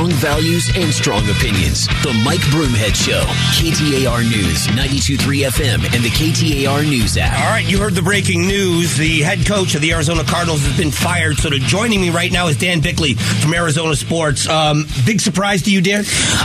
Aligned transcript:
Strong 0.00 0.12
values 0.12 0.70
and 0.76 0.94
strong 0.94 1.28
opinions. 1.28 1.86
The 2.02 2.18
Mike 2.24 2.40
Broomhead 2.48 2.94
Show. 2.94 3.20
KTAR 3.60 4.22
News, 4.22 4.66
92.3 4.68 5.46
FM, 5.50 5.94
and 5.94 6.02
the 6.02 6.08
KTAR 6.08 6.88
News 6.88 7.18
app. 7.18 7.38
All 7.38 7.50
right, 7.50 7.68
you 7.68 7.78
heard 7.78 7.92
the 7.92 8.00
breaking 8.00 8.46
news. 8.46 8.96
The 8.96 9.20
head 9.20 9.44
coach 9.44 9.74
of 9.74 9.82
the 9.82 9.92
Arizona 9.92 10.24
Cardinals 10.24 10.62
has 10.62 10.74
been 10.74 10.90
fired. 10.90 11.36
So, 11.36 11.50
to 11.50 11.58
joining 11.58 12.00
me 12.00 12.08
right 12.08 12.32
now 12.32 12.46
is 12.46 12.56
Dan 12.56 12.80
Bickley 12.80 13.12
from 13.12 13.52
Arizona 13.52 13.94
Sports. 13.94 14.48
Um, 14.48 14.86
big 15.04 15.20
surprise 15.20 15.64
to 15.64 15.70
you, 15.70 15.82
Dan? 15.82 16.04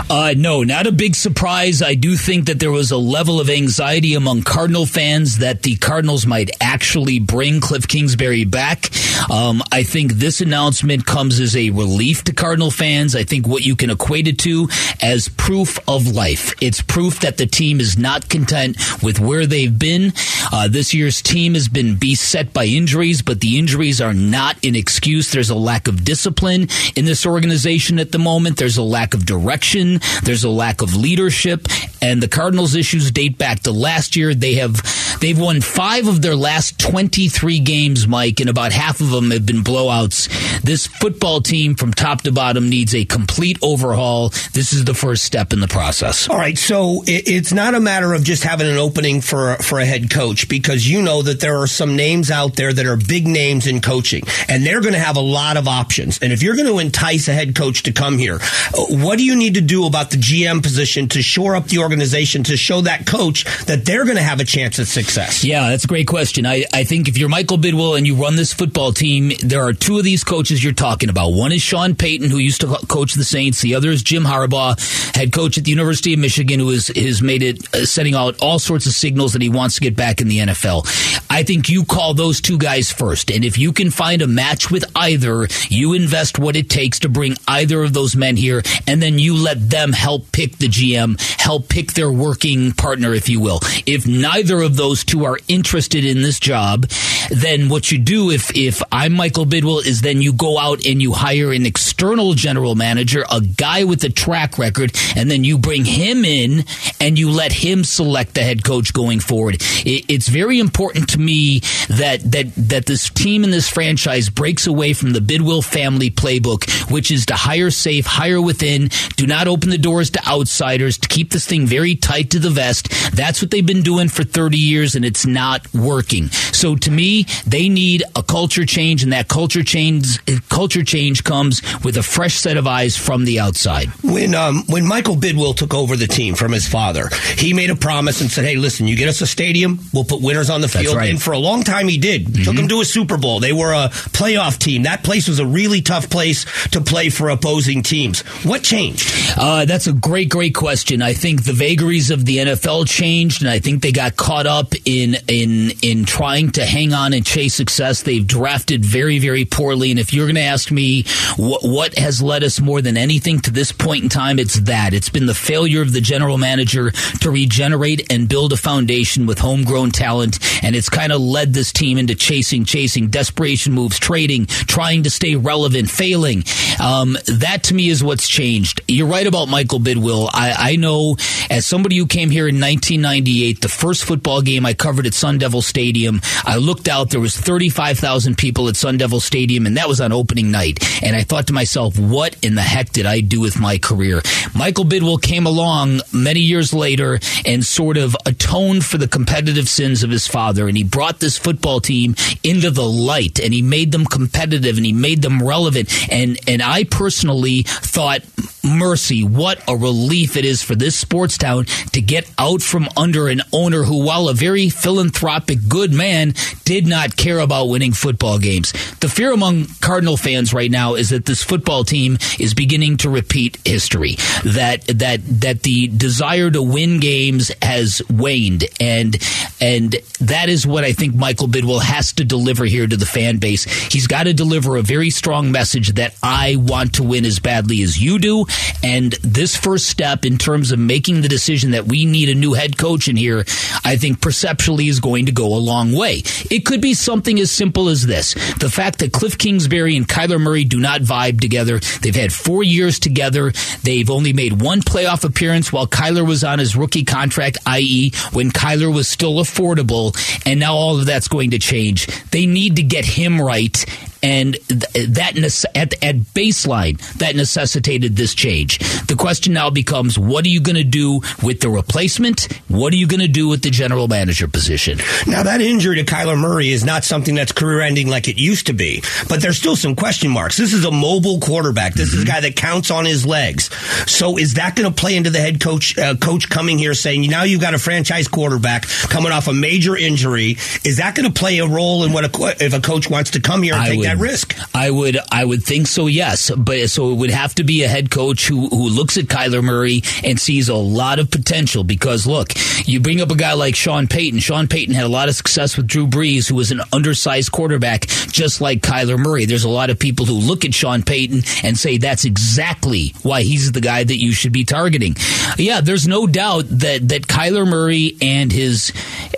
Uh, 0.09 0.33
no, 0.35 0.63
not 0.63 0.85
a 0.85 0.91
big 0.91 1.15
surprise. 1.15 1.81
I 1.81 1.95
do 1.95 2.17
think 2.17 2.47
that 2.47 2.59
there 2.59 2.71
was 2.71 2.91
a 2.91 2.97
level 2.97 3.39
of 3.39 3.49
anxiety 3.49 4.15
among 4.15 4.43
Cardinal 4.43 4.85
fans 4.85 5.37
that 5.37 5.63
the 5.63 5.77
Cardinals 5.77 6.25
might 6.25 6.51
actually 6.59 7.19
bring 7.19 7.61
Cliff 7.61 7.87
Kingsbury 7.87 8.43
back. 8.43 8.89
Um, 9.31 9.63
I 9.71 9.83
think 9.83 10.13
this 10.13 10.41
announcement 10.41 11.05
comes 11.05 11.39
as 11.39 11.55
a 11.55 11.69
relief 11.69 12.25
to 12.25 12.33
Cardinal 12.33 12.69
fans. 12.69 13.15
I 13.15 13.23
think 13.23 13.44
what 13.45 13.63
you 13.63 13.75
can 13.75 13.89
equate 13.89 14.27
it 14.27 14.39
to 14.39 14.67
as 15.01 15.27
proof 15.29 15.77
of 15.87 16.07
life. 16.07 16.53
It's 16.61 16.81
proof 16.81 17.19
that 17.21 17.37
the 17.37 17.45
team 17.45 17.79
is 17.79 17.97
not 17.97 18.29
content 18.29 18.77
with 19.03 19.19
where 19.19 19.45
they've 19.45 19.77
been. 19.77 20.13
Uh, 20.51 20.67
this 20.67 20.93
year's 20.93 21.21
team 21.21 21.53
has 21.53 21.67
been 21.67 21.95
beset 21.95 22.53
by 22.53 22.65
injuries, 22.65 23.21
but 23.21 23.41
the 23.41 23.57
injuries 23.57 24.01
are 24.01 24.13
not 24.13 24.63
an 24.63 24.75
excuse. 24.75 25.31
There's 25.31 25.49
a 25.49 25.55
lack 25.55 25.87
of 25.87 26.03
discipline 26.03 26.67
in 26.95 27.05
this 27.05 27.25
organization 27.25 27.99
at 27.99 28.11
the 28.11 28.19
moment. 28.19 28.57
There's 28.57 28.77
a 28.77 28.83
lack 28.83 29.13
of 29.13 29.25
direction. 29.25 29.99
There's 30.23 30.43
a 30.43 30.49
lack 30.49 30.81
of 30.81 30.95
leadership. 30.95 31.67
And 32.01 32.21
the 32.21 32.27
Cardinals' 32.27 32.75
issues 32.75 33.11
date 33.11 33.37
back 33.37 33.61
to 33.61 33.71
last 33.71 34.15
year. 34.15 34.33
They 34.33 34.55
have 34.55 34.81
they've 35.25 35.39
won 35.39 35.59
five 35.59 36.07
of 36.07 36.21
their 36.21 36.35
last 36.35 36.77
23 36.77 37.59
games, 37.59 38.07
Mike, 38.07 38.39
and 38.39 38.47
about 38.47 38.71
half 38.71 39.01
of 39.01 39.09
them 39.09 39.31
have 39.31 39.43
been 39.43 39.63
blowouts. 39.63 40.29
This 40.61 40.85
football 40.85 41.41
team 41.41 41.73
from 41.73 41.95
top 41.95 42.21
to 42.21 42.31
bottom 42.31 42.69
needs 42.69 42.93
a 42.93 43.05
complete 43.05 43.57
overhaul. 43.63 44.29
This 44.53 44.71
is 44.71 44.85
the 44.85 44.93
first 44.93 45.23
step 45.23 45.51
in 45.51 45.61
the 45.61 45.67
process. 45.67 46.29
All 46.29 46.37
right, 46.37 46.55
so 46.55 47.01
it's 47.07 47.51
not 47.51 47.73
a 47.73 47.79
matter 47.79 48.13
of 48.13 48.23
just 48.23 48.43
having 48.43 48.67
an 48.67 48.77
opening 48.77 49.19
for 49.19 49.55
for 49.55 49.79
a 49.79 49.85
head 49.85 50.11
coach 50.11 50.47
because 50.47 50.87
you 50.87 51.01
know 51.01 51.23
that 51.23 51.39
there 51.39 51.59
are 51.59 51.67
some 51.67 51.95
names 51.95 52.29
out 52.29 52.55
there 52.55 52.71
that 52.71 52.85
are 52.85 52.95
big 52.95 53.25
names 53.25 53.65
in 53.65 53.81
coaching, 53.81 54.23
and 54.47 54.63
they're 54.63 54.81
going 54.81 54.93
to 54.93 54.99
have 54.99 55.17
a 55.17 55.21
lot 55.21 55.57
of 55.57 55.67
options. 55.67 56.19
And 56.19 56.33
if 56.33 56.43
you're 56.43 56.55
going 56.55 56.67
to 56.67 56.77
entice 56.77 57.27
a 57.27 57.33
head 57.33 57.55
coach 57.55 57.81
to 57.83 57.91
come 57.91 58.19
here, 58.19 58.37
what 58.75 59.17
do 59.17 59.25
you 59.25 59.35
need 59.35 59.55
to 59.55 59.61
do 59.61 59.87
about 59.87 60.11
the 60.11 60.17
GM 60.17 60.61
position 60.61 61.07
to 61.09 61.23
shore 61.23 61.55
up 61.55 61.65
the 61.65 61.79
organization 61.79 62.43
to 62.43 62.55
show 62.57 62.81
that 62.81 63.07
coach 63.07 63.45
that 63.65 63.85
they're 63.85 64.03
going 64.03 64.17
to 64.17 64.23
have 64.23 64.39
a 64.39 64.45
chance 64.45 64.77
at 64.77 64.85
success? 64.85 65.14
Yeah, 65.43 65.69
that's 65.69 65.85
a 65.85 65.87
great 65.87 66.07
question. 66.07 66.45
I, 66.45 66.65
I 66.73 66.83
think 66.83 67.07
if 67.07 67.17
you're 67.17 67.29
Michael 67.29 67.57
Bidwill 67.57 67.97
and 67.97 68.05
you 68.05 68.15
run 68.15 68.35
this 68.35 68.53
football 68.53 68.91
team, 68.91 69.31
there 69.43 69.63
are 69.63 69.73
two 69.73 69.97
of 69.97 70.03
these 70.03 70.23
coaches 70.23 70.63
you're 70.63 70.73
talking 70.73 71.09
about. 71.09 71.29
One 71.29 71.51
is 71.51 71.61
Sean 71.61 71.95
Payton, 71.95 72.29
who 72.29 72.37
used 72.37 72.61
to 72.61 72.67
coach 72.87 73.13
the 73.13 73.23
Saints. 73.23 73.61
The 73.61 73.75
other 73.75 73.89
is 73.89 74.03
Jim 74.03 74.23
Harbaugh, 74.23 75.15
head 75.15 75.31
coach 75.31 75.57
at 75.57 75.63
the 75.63 75.71
University 75.71 76.13
of 76.13 76.19
Michigan, 76.19 76.59
who 76.59 76.69
has, 76.69 76.87
has 76.87 77.21
made 77.21 77.41
it 77.41 77.73
uh, 77.73 77.85
setting 77.85 78.15
out 78.15 78.41
all 78.41 78.59
sorts 78.59 78.85
of 78.85 78.93
signals 78.93 79.33
that 79.33 79.41
he 79.41 79.49
wants 79.49 79.75
to 79.75 79.81
get 79.81 79.95
back 79.95 80.21
in 80.21 80.27
the 80.27 80.39
NFL. 80.39 80.85
I 81.29 81.43
think 81.43 81.69
you 81.69 81.85
call 81.85 82.13
those 82.13 82.41
two 82.41 82.57
guys 82.57 82.91
first. 82.91 83.31
And 83.31 83.45
if 83.45 83.57
you 83.57 83.73
can 83.73 83.91
find 83.91 84.21
a 84.21 84.27
match 84.27 84.69
with 84.69 84.85
either, 84.95 85.47
you 85.69 85.93
invest 85.93 86.39
what 86.39 86.55
it 86.55 86.69
takes 86.69 86.99
to 86.99 87.09
bring 87.09 87.35
either 87.47 87.83
of 87.83 87.93
those 87.93 88.15
men 88.15 88.35
here, 88.35 88.63
and 88.87 89.01
then 89.01 89.19
you 89.19 89.35
let 89.35 89.69
them 89.69 89.93
help 89.93 90.31
pick 90.31 90.57
the 90.57 90.67
GM, 90.67 91.19
help 91.39 91.69
pick 91.69 91.93
their 91.93 92.11
working 92.11 92.73
partner, 92.73 93.13
if 93.13 93.29
you 93.29 93.39
will. 93.39 93.59
If 93.85 94.05
neither 94.05 94.61
of 94.61 94.75
those 94.75 95.04
two 95.05 95.25
are 95.25 95.39
interested 95.47 96.03
in 96.05 96.21
this 96.21 96.39
job, 96.39 96.89
then 97.29 97.69
what 97.69 97.91
you 97.91 97.97
do 97.97 98.31
if, 98.31 98.55
if 98.55 98.81
I'm 98.91 99.13
Michael 99.13 99.45
Bidwill 99.45 99.85
is 99.85 100.01
then 100.01 100.21
you 100.21 100.33
go 100.33 100.57
out 100.57 100.85
and 100.85 101.01
you 101.01 101.13
hire 101.13 101.51
an 101.51 101.65
external 101.65 102.33
general 102.33 102.75
manager, 102.75 103.23
a 103.31 103.41
guy 103.41 103.83
with 103.83 104.03
a 104.03 104.09
track 104.09 104.57
record, 104.57 104.95
and 105.15 105.29
then 105.29 105.43
you 105.43 105.57
bring 105.57 105.85
him 105.85 106.25
in 106.25 106.65
and 106.99 107.17
you 107.17 107.29
let 107.29 107.51
him 107.51 107.83
select 107.83 108.33
the 108.33 108.41
head 108.41 108.63
coach 108.63 108.93
going 108.93 109.19
forward. 109.19 109.55
It, 109.85 110.05
it's 110.07 110.27
very 110.27 110.59
important 110.59 111.09
to 111.09 111.19
me 111.19 111.59
that, 111.89 112.19
that, 112.31 112.53
that 112.55 112.85
this 112.85 113.09
team 113.09 113.43
and 113.43 113.53
this 113.53 113.69
franchise 113.69 114.29
breaks 114.29 114.67
away 114.67 114.93
from 114.93 115.13
the 115.13 115.19
Bidwill 115.19 115.63
family 115.63 116.11
playbook, 116.11 116.91
which 116.91 117.11
is 117.11 117.25
to 117.27 117.35
hire 117.35 117.71
safe, 117.71 118.05
hire 118.05 118.41
within, 118.41 118.89
do 119.15 119.25
not 119.25 119.47
open 119.47 119.69
the 119.69 119.77
doors 119.77 120.09
to 120.11 120.27
outsiders, 120.27 120.97
to 120.97 121.07
keep 121.07 121.31
this 121.31 121.45
thing 121.45 121.65
very 121.65 121.95
tight 121.95 122.31
to 122.31 122.39
the 122.39 122.49
vest. 122.49 122.89
That's 123.15 123.41
what 123.41 123.51
they've 123.51 123.65
been 123.65 123.81
doing 123.81 124.09
for 124.09 124.23
30 124.23 124.57
years 124.57 124.95
and 124.95 125.05
it's 125.05 125.25
not 125.25 125.73
working. 125.73 126.27
So 126.27 126.75
to 126.75 126.91
me, 126.91 127.14
they 127.45 127.69
need 127.69 128.03
a 128.15 128.23
culture 128.23 128.65
change 128.65 129.03
and 129.03 129.13
that 129.13 129.27
culture 129.27 129.63
change, 129.63 130.19
culture 130.49 130.83
change 130.83 131.23
comes 131.23 131.61
with 131.83 131.97
a 131.97 132.03
fresh 132.03 132.35
set 132.35 132.57
of 132.57 132.67
eyes 132.67 132.97
from 132.97 133.25
the 133.25 133.39
outside. 133.39 133.89
When, 134.03 134.35
um, 134.35 134.63
when 134.67 134.87
Michael 134.87 135.15
Bidwill 135.15 135.55
took 135.55 135.73
over 135.73 135.95
the 135.95 136.07
team 136.07 136.35
from 136.35 136.51
his 136.51 136.67
father, 136.67 137.09
he 137.37 137.53
made 137.53 137.69
a 137.69 137.75
promise 137.75 138.21
and 138.21 138.29
said, 138.29 138.45
Hey, 138.45 138.55
listen, 138.55 138.87
you 138.87 138.95
get 138.95 139.09
us 139.09 139.21
a 139.21 139.27
stadium, 139.27 139.79
we'll 139.93 140.03
put 140.03 140.21
winners 140.21 140.49
on 140.49 140.61
the 140.61 140.67
field. 140.67 140.95
Right. 140.95 141.09
And 141.09 141.21
for 141.21 141.31
a 141.31 141.39
long 141.39 141.63
time 141.63 141.87
he 141.87 141.97
did. 141.97 142.25
Mm-hmm. 142.25 142.43
Took 142.43 142.55
them 142.55 142.67
to 142.67 142.81
a 142.81 142.85
Super 142.85 143.17
Bowl. 143.17 143.39
They 143.39 143.53
were 143.53 143.73
a 143.73 143.89
playoff 143.89 144.57
team. 144.57 144.83
That 144.83 145.03
place 145.03 145.27
was 145.27 145.39
a 145.39 145.45
really 145.45 145.81
tough 145.81 146.09
place 146.09 146.45
to 146.69 146.81
play 146.81 147.09
for 147.09 147.29
opposing 147.29 147.83
teams. 147.83 148.21
What 148.43 148.63
changed? 148.63 149.11
Uh, 149.37 149.65
that's 149.65 149.87
a 149.87 149.93
great, 149.93 150.29
great 150.29 150.55
question. 150.55 151.01
I 151.01 151.13
think 151.13 151.43
the 151.43 151.53
vagaries 151.53 152.11
of 152.11 152.25
the 152.25 152.37
NFL 152.37 152.87
changed, 152.87 153.41
and 153.41 153.49
I 153.49 153.59
think 153.59 153.81
they 153.81 153.91
got 153.91 154.15
caught 154.15 154.47
up 154.47 154.73
in 154.85 155.15
in 155.27 155.71
in 155.81 156.05
trying 156.05 156.51
to 156.51 156.65
hang 156.65 156.93
on 156.93 157.04
and 157.13 157.25
chase 157.25 157.53
success. 157.53 158.03
They've 158.03 158.25
drafted 158.25 158.83
very, 158.83 159.19
very 159.19 159.45
poorly. 159.45 159.91
And 159.91 159.99
if 159.99 160.13
you're 160.13 160.25
going 160.25 160.35
to 160.35 160.41
ask 160.41 160.71
me 160.71 161.03
what, 161.37 161.61
what 161.63 161.97
has 161.97 162.21
led 162.21 162.43
us 162.43 162.59
more 162.59 162.81
than 162.81 162.97
anything 162.97 163.39
to 163.41 163.51
this 163.51 163.71
point 163.71 164.03
in 164.03 164.09
time, 164.09 164.39
it's 164.39 164.59
that. 164.61 164.93
It's 164.93 165.09
been 165.09 165.25
the 165.25 165.33
failure 165.33 165.81
of 165.81 165.93
the 165.93 166.01
general 166.01 166.37
manager 166.37 166.91
to 166.91 167.31
regenerate 167.31 168.11
and 168.11 168.29
build 168.29 168.53
a 168.53 168.57
foundation 168.57 169.25
with 169.25 169.39
homegrown 169.39 169.91
talent. 169.91 170.39
And 170.63 170.75
it's 170.75 170.89
kind 170.89 171.11
of 171.11 171.21
led 171.21 171.53
this 171.53 171.71
team 171.71 171.97
into 171.97 172.15
chasing, 172.15 172.65
chasing, 172.65 173.09
desperation 173.09 173.73
moves, 173.73 173.99
trading, 173.99 174.45
trying 174.45 175.03
to 175.03 175.09
stay 175.09 175.35
relevant, 175.35 175.89
failing. 175.89 176.43
Um, 176.81 177.17
that 177.27 177.63
to 177.65 177.73
me 177.73 177.89
is 177.89 178.03
what's 178.03 178.27
changed. 178.27 178.81
You're 178.87 179.07
right 179.07 179.27
about 179.27 179.47
Michael 179.47 179.79
Bidwill. 179.79 180.29
I, 180.33 180.71
I 180.71 180.75
know 180.75 181.17
as 181.49 181.65
somebody 181.65 181.97
who 181.97 182.07
came 182.07 182.29
here 182.29 182.47
in 182.47 182.55
1998, 182.55 183.61
the 183.61 183.69
first 183.69 184.05
football 184.05 184.41
game 184.41 184.65
I 184.65 184.73
covered 184.73 185.05
at 185.05 185.13
Sun 185.13 185.37
Devil 185.39 185.61
Stadium, 185.61 186.21
I 186.43 186.57
looked 186.57 186.87
out, 186.87 186.94
there 187.03 187.19
was 187.19 187.35
35,000 187.35 188.37
people 188.37 188.67
at 188.67 188.75
Sun 188.75 188.97
Devil 188.97 189.19
Stadium, 189.19 189.65
and 189.65 189.77
that 189.77 189.87
was 189.87 189.99
on 189.99 190.11
opening 190.11 190.51
night. 190.51 190.79
And 191.03 191.15
I 191.15 191.21
thought 191.21 191.47
to 191.47 191.53
myself, 191.53 191.99
what 191.99 192.37
in 192.43 192.55
the 192.55 192.61
heck 192.61 192.91
did 192.91 193.05
I 193.05 193.19
do 193.19 193.41
with 193.41 193.59
my 193.59 193.77
career? 193.77 194.21
Michael 194.55 194.85
Bidwill 194.85 195.21
came 195.21 195.45
along 195.45 196.01
many 196.13 196.39
years 196.39 196.73
later 196.73 197.19
and 197.45 197.65
sort 197.65 197.97
of 197.97 198.15
atoned 198.25 198.85
for 198.85 198.97
the 198.97 199.07
competitive 199.07 199.67
sins 199.67 200.03
of 200.03 200.09
his 200.09 200.27
father, 200.27 200.67
and 200.67 200.77
he 200.77 200.83
brought 200.83 201.19
this 201.19 201.37
football 201.37 201.79
team 201.79 202.15
into 202.43 202.71
the 202.71 202.87
light, 202.87 203.39
and 203.39 203.53
he 203.53 203.61
made 203.61 203.91
them 203.91 204.05
competitive, 204.05 204.77
and 204.77 204.85
he 204.85 204.93
made 204.93 205.21
them 205.21 205.41
relevant. 205.41 205.89
And 206.11 206.37
and 206.47 206.61
I 206.61 206.85
personally 206.85 207.63
thought, 207.63 208.21
mercy, 208.63 209.23
what 209.23 209.61
a 209.67 209.75
relief 209.75 210.37
it 210.37 210.45
is 210.45 210.61
for 210.63 210.75
this 210.75 210.95
sports 210.95 211.37
town 211.37 211.65
to 211.93 212.01
get 212.01 212.29
out 212.37 212.61
from 212.61 212.87
under 212.97 213.27
an 213.27 213.41
owner 213.51 213.83
who, 213.83 214.05
while 214.05 214.29
a 214.29 214.33
very 214.33 214.69
philanthropic, 214.69 215.59
good 215.67 215.93
man, 215.93 216.33
did 216.63 216.84
not 216.85 217.15
care 217.15 217.39
about 217.39 217.69
winning 217.69 217.93
football 217.93 218.39
games. 218.39 218.71
The 218.99 219.09
fear 219.09 219.31
among 219.31 219.65
Cardinal 219.81 220.17
fans 220.17 220.53
right 220.53 220.71
now 220.71 220.95
is 220.95 221.09
that 221.09 221.25
this 221.25 221.43
football 221.43 221.83
team 221.83 222.17
is 222.39 222.53
beginning 222.53 222.97
to 222.97 223.09
repeat 223.09 223.57
history. 223.65 224.15
That 224.43 224.85
that 224.87 225.21
that 225.41 225.63
the 225.63 225.87
desire 225.87 226.49
to 226.51 226.61
win 226.61 226.99
games 226.99 227.51
has 227.61 228.01
waned, 228.09 228.65
and 228.79 229.17
and 229.61 229.95
that 230.21 230.49
is 230.49 230.65
what 230.65 230.83
I 230.83 230.93
think 230.93 231.15
Michael 231.15 231.47
Bidwill 231.47 231.81
has 231.81 232.13
to 232.13 232.25
deliver 232.25 232.65
here 232.65 232.87
to 232.87 232.97
the 232.97 233.05
fan 233.05 233.37
base. 233.37 233.63
He's 233.91 234.07
got 234.07 234.23
to 234.23 234.33
deliver 234.33 234.77
a 234.77 234.81
very 234.81 235.09
strong 235.09 235.51
message 235.51 235.93
that 235.95 236.15
I 236.21 236.55
want 236.57 236.95
to 236.95 237.03
win 237.03 237.25
as 237.25 237.39
badly 237.39 237.81
as 237.83 238.01
you 238.01 238.19
do, 238.19 238.45
and 238.83 239.13
this 239.23 239.55
first 239.55 239.87
step 239.87 240.25
in 240.25 240.37
terms 240.37 240.71
of 240.71 240.79
making 240.79 241.21
the 241.21 241.27
decision 241.27 241.71
that 241.71 241.85
we 241.85 242.05
need 242.05 242.29
a 242.29 242.35
new 242.35 242.53
head 242.53 242.77
coach 242.77 243.07
in 243.07 243.15
here, 243.15 243.45
I 243.83 243.97
think 243.97 244.21
perceptually 244.21 244.87
is 244.87 244.99
going 244.99 245.25
to 245.27 245.31
go 245.31 245.47
a 245.47 245.57
long 245.57 245.93
way. 245.93 246.23
It 246.49 246.65
could 246.65 246.74
be 246.77 246.93
something 246.93 247.39
as 247.39 247.51
simple 247.51 247.89
as 247.89 248.05
this. 248.05 248.33
The 248.55 248.69
fact 248.69 248.99
that 248.99 249.13
Cliff 249.13 249.37
Kingsbury 249.37 249.95
and 249.95 250.07
Kyler 250.07 250.39
Murray 250.39 250.63
do 250.63 250.79
not 250.79 251.01
vibe 251.01 251.41
together. 251.41 251.79
They've 252.01 252.15
had 252.15 252.33
four 252.33 252.63
years 252.63 252.99
together. 252.99 253.53
They've 253.83 254.09
only 254.09 254.33
made 254.33 254.61
one 254.61 254.81
playoff 254.81 255.23
appearance 255.23 255.71
while 255.71 255.87
Kyler 255.87 256.27
was 256.27 256.43
on 256.43 256.59
his 256.59 256.75
rookie 256.75 257.03
contract, 257.05 257.57
i.e., 257.65 258.11
when 258.33 258.51
Kyler 258.51 258.93
was 258.93 259.07
still 259.07 259.35
affordable. 259.35 260.15
And 260.45 260.59
now 260.59 260.73
all 260.73 260.99
of 260.99 261.05
that's 261.05 261.27
going 261.27 261.51
to 261.51 261.59
change. 261.59 262.07
They 262.31 262.45
need 262.45 262.77
to 262.77 262.83
get 262.83 263.05
him 263.05 263.41
right 263.41 263.85
and 264.25 264.57
th- 264.67 265.07
that 265.09 265.33
nece- 265.35 265.65
at, 265.75 265.93
at 266.03 266.15
baseline 266.33 266.97
that 267.19 267.35
necessitated 267.35 268.15
this 268.15 268.33
change. 268.33 268.79
The 269.05 269.15
question 269.15 269.53
now 269.53 269.69
becomes: 269.69 270.17
What 270.17 270.45
are 270.45 270.49
you 270.49 270.59
going 270.59 270.77
to 270.77 270.83
do 270.83 271.21
with 271.43 271.61
the 271.61 271.69
replacement? 271.69 272.51
What 272.67 272.91
are 272.91 272.95
you 272.95 273.07
going 273.07 273.21
to 273.21 273.27
do 273.27 273.47
with 273.47 273.61
the 273.61 273.69
general 273.69 274.07
manager 274.07 274.47
position? 274.47 274.97
Now 275.27 275.43
that 275.43 275.61
injury 275.61 275.97
to 275.97 276.03
Kyler 276.03 276.39
Murray 276.39 276.71
is 276.71 276.83
not 276.83 277.03
something 277.03 277.35
that's 277.35 277.51
career-ending 277.51 278.07
like 278.07 278.27
it 278.27 278.37
used 278.37 278.65
to 278.67 278.73
be, 278.73 279.03
but 279.29 279.41
there's 279.41 279.57
still 279.57 279.75
some 279.75 279.95
question 279.95 280.31
marks. 280.31 280.57
This 280.57 280.73
is 280.73 280.85
a 280.85 280.91
mobile 280.91 281.39
quarterback. 281.39 281.93
This 281.93 282.09
mm-hmm. 282.09 282.17
is 282.17 282.23
a 282.23 282.27
guy 282.27 282.39
that 282.41 282.55
counts 282.55 282.89
on 282.89 283.05
his 283.05 283.27
legs. 283.27 283.69
So 284.09 284.37
is 284.37 284.55
that 284.55 284.75
going 284.75 284.91
to 284.91 285.01
play 285.01 285.15
into 285.15 285.29
the 285.29 285.39
head 285.39 285.61
coach 285.61 285.97
uh, 285.99 286.15
coach 286.15 286.49
coming 286.49 286.79
here 286.79 286.95
saying 286.95 287.29
now 287.29 287.43
you've 287.43 287.61
got 287.61 287.75
a 287.75 287.79
franchise 287.79 288.27
quarterback 288.27 288.87
coming 288.87 289.31
off 289.31 289.47
a 289.47 289.53
major 289.53 289.95
injury? 289.95 290.57
Is 290.83 290.97
that 290.97 291.13
going 291.13 291.31
to 291.31 291.39
play 291.39 291.59
a 291.59 291.67
role 291.67 292.03
in 292.05 292.11
what 292.11 292.25
a, 292.25 292.65
if 292.65 292.73
a 292.73 292.81
coach 292.81 293.07
wants 293.07 293.31
to 293.31 293.39
come 293.39 293.61
here 293.61 293.73
and 293.73 293.83
I 293.83 293.89
take 293.89 293.99
would, 293.99 294.14
that 294.15 294.23
mm. 294.23 294.27
risk? 294.27 294.75
I 294.75 294.91
would 294.91 295.17
I 295.31 295.45
would 295.45 295.63
think 295.63 295.87
so. 295.87 296.07
Yes, 296.07 296.51
but 296.51 296.89
so 296.89 297.11
it 297.11 297.15
would 297.15 297.29
have 297.29 297.55
to 297.55 297.63
be 297.63 297.83
a 297.83 297.87
head 297.87 298.11
coach 298.11 298.47
who 298.47 298.67
who 298.67 298.89
looks 298.89 299.17
at 299.17 299.25
Kyler 299.25 299.63
Murray 299.63 300.01
and 300.23 300.39
sees 300.39 300.69
a 300.69 300.75
lot 300.75 301.19
of 301.19 301.31
potential 301.31 301.83
because 301.83 302.25
look, 302.27 302.53
you 302.87 302.99
bring 302.99 303.21
up 303.21 303.31
a 303.31 303.35
guy 303.35 303.53
like 303.53 303.75
Sean 303.75 304.07
Payton. 304.07 304.39
Sean 304.39 304.67
Payton 304.67 304.93
had 304.93 305.05
a 305.05 305.09
lot 305.09 305.29
of 305.29 305.35
success 305.35 305.77
with 305.77 305.87
Drew 305.87 306.07
Brees, 306.07 306.47
who 306.47 306.55
was 306.55 306.71
an 306.71 306.81
undersized 306.91 307.51
quarterback, 307.51 308.07
just 308.07 308.61
like 308.61 308.81
Kyler 308.81 309.17
Murray. 309.17 309.45
There's 309.45 309.63
a 309.63 309.69
lot 309.69 309.89
of 309.89 309.99
people 309.99 310.25
who 310.25 310.33
look 310.33 310.65
at 310.65 310.73
Sean 310.73 311.03
Payton 311.03 311.43
and 311.63 311.77
say 311.77 311.97
that's 311.97 312.25
exactly 312.25 313.13
why 313.23 313.41
he's 313.41 313.71
the 313.71 313.81
guy 313.81 314.03
that 314.03 314.17
you 314.17 314.31
should 314.31 314.51
be 314.51 314.63
targeting. 314.63 315.15
Yeah, 315.57 315.81
there's 315.81 316.07
no 316.07 316.27
doubt 316.27 316.65
that 316.69 317.07
that 317.09 317.27
Kyler 317.27 317.67
Murray 317.67 318.17
and 318.21 318.51
his 318.51 318.91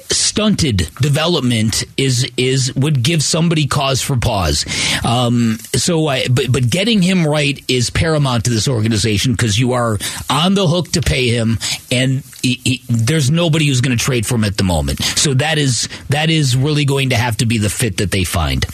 stunted 0.09 0.89
development 1.01 1.83
is 1.97 2.29
is 2.37 2.73
would 2.75 3.03
give 3.03 3.23
somebody 3.23 3.65
cause 3.65 4.01
for 4.01 4.17
pause. 4.17 4.56
Um, 5.03 5.57
so, 5.73 6.07
I, 6.07 6.27
but 6.27 6.51
but 6.51 6.69
getting 6.69 7.01
him 7.01 7.25
right 7.25 7.63
is 7.67 7.89
paramount 7.89 8.45
to 8.45 8.49
this 8.49 8.67
organization 8.67 9.33
because 9.33 9.57
you 9.59 9.73
are 9.73 9.97
on 10.29 10.53
the 10.53 10.67
hook 10.67 10.91
to 10.93 11.01
pay 11.01 11.29
him, 11.29 11.59
and 11.91 12.23
he, 12.41 12.61
he, 12.63 12.81
there's 12.89 13.29
nobody 13.31 13.67
who's 13.67 13.81
going 13.81 13.97
to 13.97 14.03
trade 14.03 14.25
for 14.25 14.35
him 14.35 14.43
at 14.43 14.57
the 14.57 14.63
moment. 14.63 15.01
So 15.01 15.33
that 15.35 15.57
is 15.57 15.89
that 16.09 16.29
is 16.29 16.55
really 16.55 16.85
going 16.85 17.09
to 17.09 17.17
have 17.17 17.37
to 17.37 17.45
be 17.45 17.57
the 17.57 17.69
fit 17.69 17.97
that 17.97 18.11
they 18.11 18.23
find. 18.23 18.65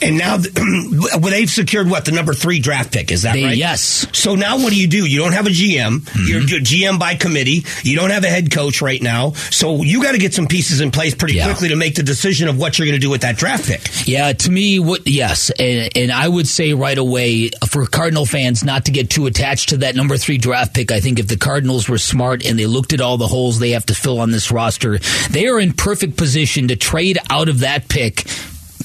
And 0.00 0.18
now 0.18 0.38
well, 0.56 1.30
they've 1.30 1.50
secured 1.50 1.88
what 1.88 2.04
the 2.04 2.12
number 2.12 2.34
three 2.34 2.60
draft 2.60 2.92
pick 2.92 3.10
is 3.10 3.22
that 3.22 3.34
they, 3.34 3.44
right? 3.44 3.56
Yes. 3.56 4.06
So 4.12 4.34
now 4.34 4.58
what 4.58 4.70
do 4.70 4.80
you 4.80 4.88
do? 4.88 5.06
You 5.06 5.20
don't 5.20 5.32
have 5.32 5.46
a 5.46 5.50
GM. 5.50 6.00
Mm-hmm. 6.00 6.48
You're 6.48 6.60
GM 6.60 6.98
by 6.98 7.14
committee. 7.14 7.64
You 7.82 7.96
don't 7.96 8.10
have 8.10 8.24
a 8.24 8.28
head 8.28 8.50
coach 8.50 8.82
right 8.82 9.00
now. 9.00 9.32
So 9.32 9.82
you 9.82 10.02
got 10.02 10.12
to 10.12 10.18
get 10.18 10.34
some 10.34 10.46
pieces 10.46 10.80
in 10.80 10.90
place 10.90 11.14
pretty 11.14 11.34
yeah. 11.34 11.46
quickly 11.46 11.68
to 11.68 11.76
make 11.76 11.94
the 11.94 12.02
decision 12.02 12.48
of 12.48 12.58
what 12.58 12.78
you're 12.78 12.86
going 12.86 12.98
to 12.98 13.04
do 13.04 13.10
with 13.10 13.22
that 13.22 13.36
draft 13.36 13.66
pick. 13.66 14.06
Yeah, 14.06 14.32
to 14.32 14.50
me, 14.50 14.78
what 14.78 15.06
yes, 15.06 15.50
and, 15.50 15.96
and 15.96 16.12
I 16.12 16.26
would 16.28 16.48
say 16.48 16.74
right 16.74 16.96
away 16.96 17.50
for 17.68 17.86
Cardinal 17.86 18.26
fans 18.26 18.64
not 18.64 18.86
to 18.86 18.92
get 18.92 19.10
too 19.10 19.26
attached 19.26 19.70
to 19.70 19.78
that 19.78 19.94
number 19.94 20.16
three 20.16 20.38
draft 20.38 20.74
pick. 20.74 20.90
I 20.92 21.00
think 21.00 21.18
if 21.18 21.28
the 21.28 21.36
Cardinals 21.36 21.88
were 21.88 21.98
smart 21.98 22.44
and 22.44 22.58
they 22.58 22.61
looked 22.66 22.92
at 22.92 23.00
all 23.00 23.16
the 23.16 23.26
holes 23.26 23.58
they 23.58 23.70
have 23.70 23.86
to 23.86 23.94
fill 23.94 24.20
on 24.20 24.30
this 24.30 24.50
roster, 24.50 24.98
they 25.30 25.46
are 25.46 25.58
in 25.58 25.72
perfect 25.72 26.16
position 26.16 26.68
to 26.68 26.76
trade 26.76 27.18
out 27.30 27.48
of 27.48 27.60
that 27.60 27.88
pick 27.88 28.26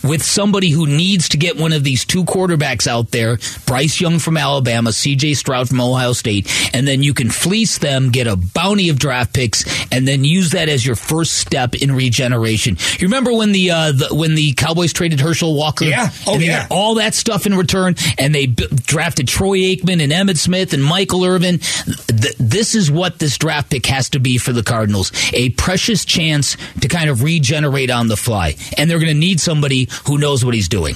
with 0.07 0.23
somebody 0.23 0.69
who 0.69 0.85
needs 0.87 1.29
to 1.29 1.37
get 1.37 1.57
one 1.57 1.73
of 1.73 1.83
these 1.83 2.05
two 2.05 2.23
quarterbacks 2.23 2.87
out 2.87 3.11
there, 3.11 3.37
Bryce 3.65 3.99
Young 3.99 4.19
from 4.19 4.37
Alabama, 4.37 4.91
CJ 4.91 5.35
Stroud 5.35 5.69
from 5.69 5.81
Ohio 5.81 6.13
State, 6.13 6.49
and 6.73 6.87
then 6.87 7.03
you 7.03 7.13
can 7.13 7.29
fleece 7.29 7.77
them, 7.77 8.09
get 8.11 8.27
a 8.27 8.35
bounty 8.35 8.89
of 8.89 8.99
draft 8.99 9.33
picks, 9.33 9.65
and 9.91 10.07
then 10.07 10.23
use 10.23 10.51
that 10.51 10.69
as 10.69 10.85
your 10.85 10.95
first 10.95 11.37
step 11.37 11.75
in 11.75 11.91
regeneration. 11.91 12.77
You 12.99 13.07
remember 13.07 13.33
when 13.33 13.51
the, 13.51 13.71
uh, 13.71 13.91
the 13.91 14.07
when 14.11 14.35
the 14.35 14.53
Cowboys 14.53 14.93
traded 14.93 15.19
Herschel 15.19 15.55
Walker? 15.55 15.85
Yeah. 15.85 16.09
Oh, 16.25 16.37
yeah. 16.37 16.67
all 16.69 16.95
that 16.95 17.13
stuff 17.13 17.45
in 17.45 17.55
return, 17.55 17.95
and 18.17 18.33
they 18.33 18.47
b- 18.47 18.67
drafted 18.71 19.27
Troy 19.27 19.59
Aikman 19.59 20.01
and 20.01 20.11
Emmitt 20.11 20.37
Smith 20.37 20.73
and 20.73 20.83
Michael 20.83 21.25
Irvin. 21.25 21.59
Th- 21.59 22.35
this 22.39 22.75
is 22.75 22.89
what 22.91 23.19
this 23.19 23.37
draft 23.37 23.69
pick 23.69 23.85
has 23.87 24.09
to 24.09 24.19
be 24.19 24.37
for 24.37 24.53
the 24.53 24.63
Cardinals 24.63 25.11
a 25.33 25.49
precious 25.51 26.05
chance 26.05 26.57
to 26.81 26.87
kind 26.87 27.09
of 27.09 27.23
regenerate 27.23 27.89
on 27.89 28.07
the 28.07 28.17
fly. 28.17 28.55
And 28.77 28.89
they're 28.89 28.99
going 28.99 29.13
to 29.13 29.19
need 29.19 29.39
somebody 29.39 29.87
who 30.05 30.17
knows 30.17 30.43
what 30.43 30.53
he's 30.53 30.69
doing. 30.69 30.95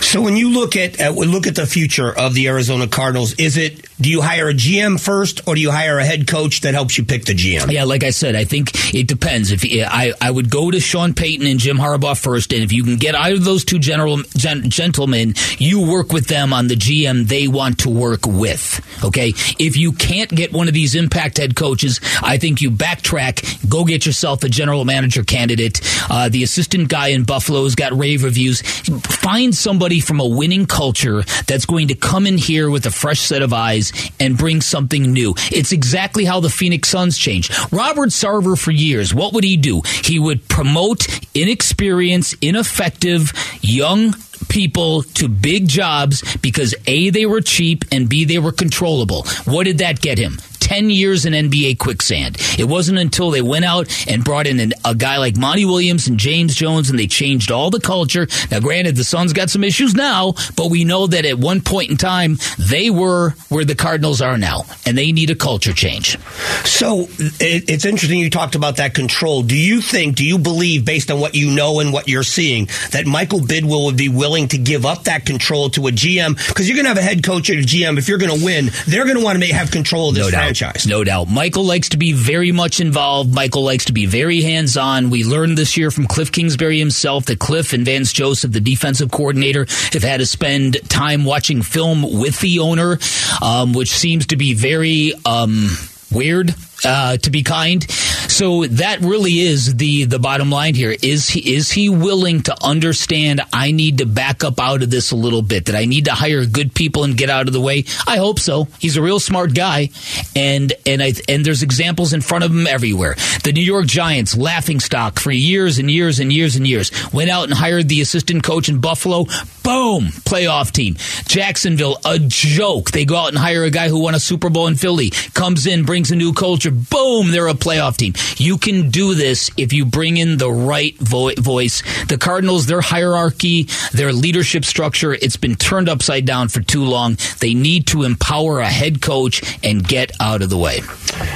So 0.00 0.20
when 0.20 0.36
you 0.36 0.50
look 0.50 0.76
at 0.76 1.00
uh, 1.00 1.10
look 1.10 1.46
at 1.46 1.54
the 1.54 1.66
future 1.66 2.12
of 2.16 2.34
the 2.34 2.48
Arizona 2.48 2.86
Cardinals, 2.86 3.34
is 3.34 3.56
it 3.56 3.85
do 4.00 4.10
you 4.10 4.20
hire 4.20 4.48
a 4.48 4.54
GM 4.54 5.00
first 5.00 5.46
or 5.48 5.54
do 5.54 5.60
you 5.60 5.70
hire 5.70 5.98
a 5.98 6.04
head 6.04 6.26
coach 6.26 6.60
that 6.62 6.74
helps 6.74 6.98
you 6.98 7.04
pick 7.04 7.24
the 7.24 7.32
GM? 7.32 7.70
Yeah, 7.70 7.84
like 7.84 8.04
I 8.04 8.10
said, 8.10 8.36
I 8.36 8.44
think 8.44 8.94
it 8.94 9.08
depends. 9.08 9.52
If 9.52 9.64
I 9.64 10.12
I 10.20 10.30
would 10.30 10.50
go 10.50 10.70
to 10.70 10.80
Sean 10.80 11.14
Payton 11.14 11.46
and 11.46 11.58
Jim 11.58 11.78
Harbaugh 11.78 12.20
first, 12.20 12.52
and 12.52 12.62
if 12.62 12.72
you 12.72 12.84
can 12.84 12.96
get 12.96 13.14
either 13.14 13.36
of 13.36 13.44
those 13.44 13.64
two 13.64 13.78
general 13.78 14.18
gen, 14.36 14.68
gentlemen, 14.68 15.34
you 15.58 15.90
work 15.90 16.12
with 16.12 16.26
them 16.26 16.52
on 16.52 16.68
the 16.68 16.74
GM 16.74 17.26
they 17.26 17.48
want 17.48 17.80
to 17.80 17.90
work 17.90 18.26
with. 18.26 18.80
Okay, 19.04 19.28
if 19.58 19.76
you 19.76 19.92
can't 19.92 20.30
get 20.30 20.52
one 20.52 20.68
of 20.68 20.74
these 20.74 20.94
impact 20.94 21.38
head 21.38 21.56
coaches, 21.56 22.00
I 22.22 22.38
think 22.38 22.60
you 22.60 22.70
backtrack, 22.70 23.68
go 23.68 23.84
get 23.84 24.04
yourself 24.04 24.42
a 24.44 24.48
general 24.48 24.84
manager 24.84 25.24
candidate. 25.24 25.80
Uh, 26.10 26.28
the 26.28 26.42
assistant 26.42 26.88
guy 26.88 27.08
in 27.08 27.24
Buffalo's 27.24 27.74
got 27.74 27.96
rave 27.96 28.24
reviews. 28.24 28.60
Find 28.60 29.54
somebody 29.54 30.00
from 30.00 30.20
a 30.20 30.26
winning 30.26 30.66
culture 30.66 31.22
that's 31.46 31.64
going 31.64 31.88
to 31.88 31.94
come 31.94 32.26
in 32.26 32.36
here 32.36 32.70
with 32.70 32.84
a 32.86 32.90
fresh 32.90 33.20
set 33.20 33.42
of 33.42 33.52
eyes 33.52 33.85
and 34.20 34.36
bring 34.36 34.60
something 34.60 35.12
new. 35.12 35.34
It's 35.50 35.72
exactly 35.72 36.24
how 36.24 36.40
the 36.40 36.50
Phoenix 36.50 36.88
Suns 36.88 37.18
changed. 37.18 37.52
Robert 37.72 38.10
Sarver, 38.10 38.58
for 38.58 38.70
years, 38.70 39.14
what 39.14 39.32
would 39.32 39.44
he 39.44 39.56
do? 39.56 39.82
He 40.04 40.18
would 40.18 40.48
promote 40.48 41.06
inexperienced, 41.34 42.36
ineffective, 42.40 43.32
young 43.60 44.14
people 44.48 45.02
to 45.02 45.28
big 45.28 45.68
jobs 45.68 46.36
because 46.38 46.74
A, 46.86 47.10
they 47.10 47.26
were 47.26 47.40
cheap 47.40 47.84
and 47.90 48.08
B, 48.08 48.24
they 48.24 48.38
were 48.38 48.52
controllable. 48.52 49.24
What 49.44 49.64
did 49.64 49.78
that 49.78 50.00
get 50.00 50.18
him? 50.18 50.38
10 50.66 50.90
years 50.90 51.24
in 51.24 51.32
NBA 51.32 51.78
quicksand. 51.78 52.38
It 52.58 52.64
wasn't 52.64 52.98
until 52.98 53.30
they 53.30 53.40
went 53.40 53.64
out 53.64 53.88
and 54.08 54.24
brought 54.24 54.48
in 54.48 54.58
an, 54.58 54.72
a 54.84 54.96
guy 54.96 55.18
like 55.18 55.36
Monty 55.36 55.64
Williams 55.64 56.08
and 56.08 56.18
James 56.18 56.56
Jones 56.56 56.90
and 56.90 56.98
they 56.98 57.06
changed 57.06 57.52
all 57.52 57.70
the 57.70 57.78
culture. 57.78 58.26
Now, 58.50 58.58
granted, 58.58 58.96
the 58.96 59.04
Suns 59.04 59.32
got 59.32 59.48
some 59.48 59.62
issues 59.62 59.94
now, 59.94 60.32
but 60.56 60.68
we 60.68 60.82
know 60.82 61.06
that 61.06 61.24
at 61.24 61.38
one 61.38 61.60
point 61.60 61.90
in 61.92 61.96
time, 61.96 62.38
they 62.58 62.90
were 62.90 63.30
where 63.48 63.64
the 63.64 63.76
Cardinals 63.76 64.20
are 64.20 64.36
now, 64.36 64.64
and 64.84 64.98
they 64.98 65.12
need 65.12 65.30
a 65.30 65.36
culture 65.36 65.72
change. 65.72 66.18
So 66.64 67.02
it, 67.38 67.70
it's 67.70 67.84
interesting 67.84 68.18
you 68.18 68.28
talked 68.28 68.56
about 68.56 68.78
that 68.78 68.92
control. 68.92 69.44
Do 69.44 69.56
you 69.56 69.80
think, 69.80 70.16
do 70.16 70.26
you 70.26 70.36
believe, 70.36 70.84
based 70.84 71.12
on 71.12 71.20
what 71.20 71.36
you 71.36 71.54
know 71.54 71.78
and 71.78 71.92
what 71.92 72.08
you're 72.08 72.24
seeing, 72.24 72.66
that 72.90 73.06
Michael 73.06 73.38
Bidwill 73.38 73.84
would 73.84 73.96
be 73.96 74.08
willing 74.08 74.48
to 74.48 74.58
give 74.58 74.84
up 74.84 75.04
that 75.04 75.24
control 75.24 75.70
to 75.70 75.86
a 75.86 75.92
GM? 75.92 76.36
Because 76.48 76.68
you're 76.68 76.76
going 76.76 76.86
to 76.86 76.88
have 76.88 76.98
a 76.98 77.02
head 77.02 77.22
coach 77.22 77.50
and 77.50 77.60
a 77.60 77.62
GM. 77.62 77.98
If 77.98 78.08
you're 78.08 78.18
going 78.18 78.36
to 78.36 78.44
win, 78.44 78.70
they're 78.88 79.04
going 79.04 79.16
to 79.16 79.22
want 79.22 79.40
to 79.40 79.46
have 79.54 79.70
control 79.70 80.08
of 80.08 80.16
this 80.16 80.24
no 80.24 80.30
franchise 80.30 80.55
franchise. 80.56 80.86
No 80.86 81.04
doubt. 81.04 81.28
Michael 81.28 81.64
likes 81.64 81.90
to 81.90 81.96
be 81.96 82.12
very 82.12 82.52
much 82.52 82.80
involved. 82.80 83.34
Michael 83.34 83.62
likes 83.62 83.86
to 83.86 83.92
be 83.92 84.06
very 84.06 84.42
hands 84.42 84.76
on. 84.76 85.10
We 85.10 85.24
learned 85.24 85.58
this 85.58 85.76
year 85.76 85.90
from 85.90 86.06
Cliff 86.06 86.32
Kingsbury 86.32 86.78
himself 86.78 87.26
that 87.26 87.38
Cliff 87.38 87.72
and 87.72 87.84
Vance 87.84 88.12
Joseph, 88.12 88.52
the 88.52 88.60
defensive 88.60 89.10
coordinator, 89.10 89.66
have 89.92 90.02
had 90.02 90.18
to 90.18 90.26
spend 90.26 90.78
time 90.88 91.24
watching 91.24 91.62
film 91.62 92.20
with 92.20 92.40
the 92.40 92.60
owner, 92.60 92.98
um, 93.42 93.72
which 93.72 93.90
seems 93.90 94.26
to 94.26 94.36
be 94.36 94.54
very 94.54 95.12
um, 95.24 95.68
weird 96.10 96.54
uh, 96.84 97.16
to 97.18 97.30
be 97.30 97.42
kind. 97.42 97.88
So 98.28 98.66
that 98.66 99.00
really 99.00 99.40
is 99.40 99.76
the 99.76 100.04
the 100.04 100.18
bottom 100.18 100.50
line 100.50 100.74
here. 100.74 100.94
Is 101.02 101.28
he 101.30 101.54
is 101.54 101.70
he 101.70 101.88
willing 101.88 102.42
to 102.42 102.56
understand? 102.62 103.40
I 103.52 103.70
need 103.70 103.98
to 103.98 104.06
back 104.06 104.44
up 104.44 104.60
out 104.60 104.82
of 104.82 104.90
this 104.90 105.10
a 105.10 105.16
little 105.16 105.42
bit. 105.42 105.66
That 105.66 105.76
I 105.76 105.84
need 105.84 106.06
to 106.06 106.12
hire 106.12 106.44
good 106.44 106.74
people 106.74 107.04
and 107.04 107.16
get 107.16 107.30
out 107.30 107.46
of 107.46 107.52
the 107.52 107.60
way. 107.60 107.84
I 108.06 108.18
hope 108.18 108.38
so. 108.38 108.68
He's 108.78 108.96
a 108.96 109.02
real 109.02 109.20
smart 109.20 109.54
guy, 109.54 109.90
and 110.34 110.72
and 110.84 111.02
I 111.02 111.12
and 111.28 111.44
there's 111.44 111.62
examples 111.62 112.12
in 112.12 112.20
front 112.20 112.44
of 112.44 112.50
him 112.50 112.66
everywhere. 112.66 113.14
The 113.42 113.52
New 113.52 113.64
York 113.64 113.86
Giants, 113.86 114.36
laughing 114.36 114.80
stock 114.80 115.18
for 115.18 115.30
years 115.30 115.78
and 115.78 115.90
years 115.90 116.20
and 116.20 116.32
years 116.32 116.56
and 116.56 116.66
years, 116.66 116.90
went 117.12 117.30
out 117.30 117.44
and 117.44 117.54
hired 117.54 117.88
the 117.88 118.00
assistant 118.00 118.42
coach 118.42 118.68
in 118.68 118.80
Buffalo. 118.80 119.26
Boom, 119.66 120.04
playoff 120.22 120.70
team. 120.70 120.94
Jacksonville, 121.26 121.98
a 122.04 122.20
joke. 122.20 122.92
They 122.92 123.04
go 123.04 123.16
out 123.16 123.30
and 123.30 123.36
hire 123.38 123.64
a 123.64 123.70
guy 123.70 123.88
who 123.88 123.98
won 123.98 124.14
a 124.14 124.20
Super 124.20 124.48
Bowl 124.48 124.68
in 124.68 124.76
Philly. 124.76 125.10
Comes 125.34 125.66
in, 125.66 125.82
brings 125.84 126.12
a 126.12 126.16
new 126.16 126.32
culture 126.32 126.70
boom, 126.70 127.32
they're 127.32 127.48
a 127.48 127.54
playoff 127.54 127.96
team. 127.96 128.14
You 128.36 128.58
can 128.58 128.90
do 128.90 129.14
this 129.16 129.50
if 129.56 129.72
you 129.72 129.84
bring 129.84 130.18
in 130.18 130.38
the 130.38 130.50
right 130.50 130.96
vo- 130.98 131.34
voice. 131.34 131.82
The 132.06 132.16
Cardinals, 132.16 132.66
their 132.66 132.80
hierarchy, 132.80 133.68
their 133.92 134.12
leadership 134.12 134.64
structure, 134.64 135.14
it's 135.14 135.36
been 135.36 135.56
turned 135.56 135.88
upside 135.88 136.26
down 136.26 136.48
for 136.48 136.60
too 136.60 136.84
long. 136.84 137.18
They 137.40 137.54
need 137.54 137.88
to 137.88 138.04
empower 138.04 138.60
a 138.60 138.68
head 138.68 139.02
coach 139.02 139.42
and 139.64 139.86
get 139.86 140.12
out 140.20 140.42
of 140.42 140.50
the 140.50 140.58
way. 140.58 140.80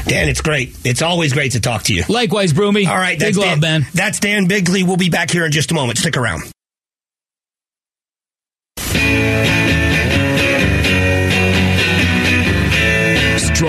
Dan, 0.07 0.29
it's 0.29 0.41
great. 0.41 0.77
It's 0.85 1.03
always 1.03 1.33
great 1.33 1.53
to 1.53 1.61
talk 1.61 1.83
to 1.85 1.95
you. 1.95 2.05
Likewise, 2.09 2.53
Broomy. 2.53 2.87
All 2.87 2.97
right, 2.97 3.19
that's 3.19 3.37
Big 3.37 3.43
Dan, 3.43 3.51
love, 3.55 3.61
man. 3.61 3.87
That's 3.93 4.21
Dan 4.21 4.47
Bickley. 4.47 4.85
We'll 4.85 4.97
be 4.97 5.11
back 5.11 5.31
here 5.31 5.45
in 5.45 5.53
just 5.53 5.73
a 5.73 5.75
moment. 5.75 5.99
Stick 5.99 6.17
around. 6.17 6.43
Yeah. 9.31 9.60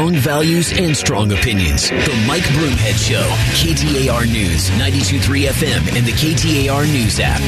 Strong 0.01 0.15
values 0.15 0.73
and 0.79 0.97
strong 0.97 1.31
opinions. 1.31 1.89
The 1.91 2.23
Mike 2.27 2.41
Broomhead 2.57 2.97
Show. 2.97 3.21
KTAR 3.61 4.25
News, 4.31 4.71
92.3 4.71 5.45
FM, 5.45 5.95
and 5.95 6.07
the 6.07 6.11
KTAR 6.13 6.91
News 6.91 7.19
app. 7.19 7.39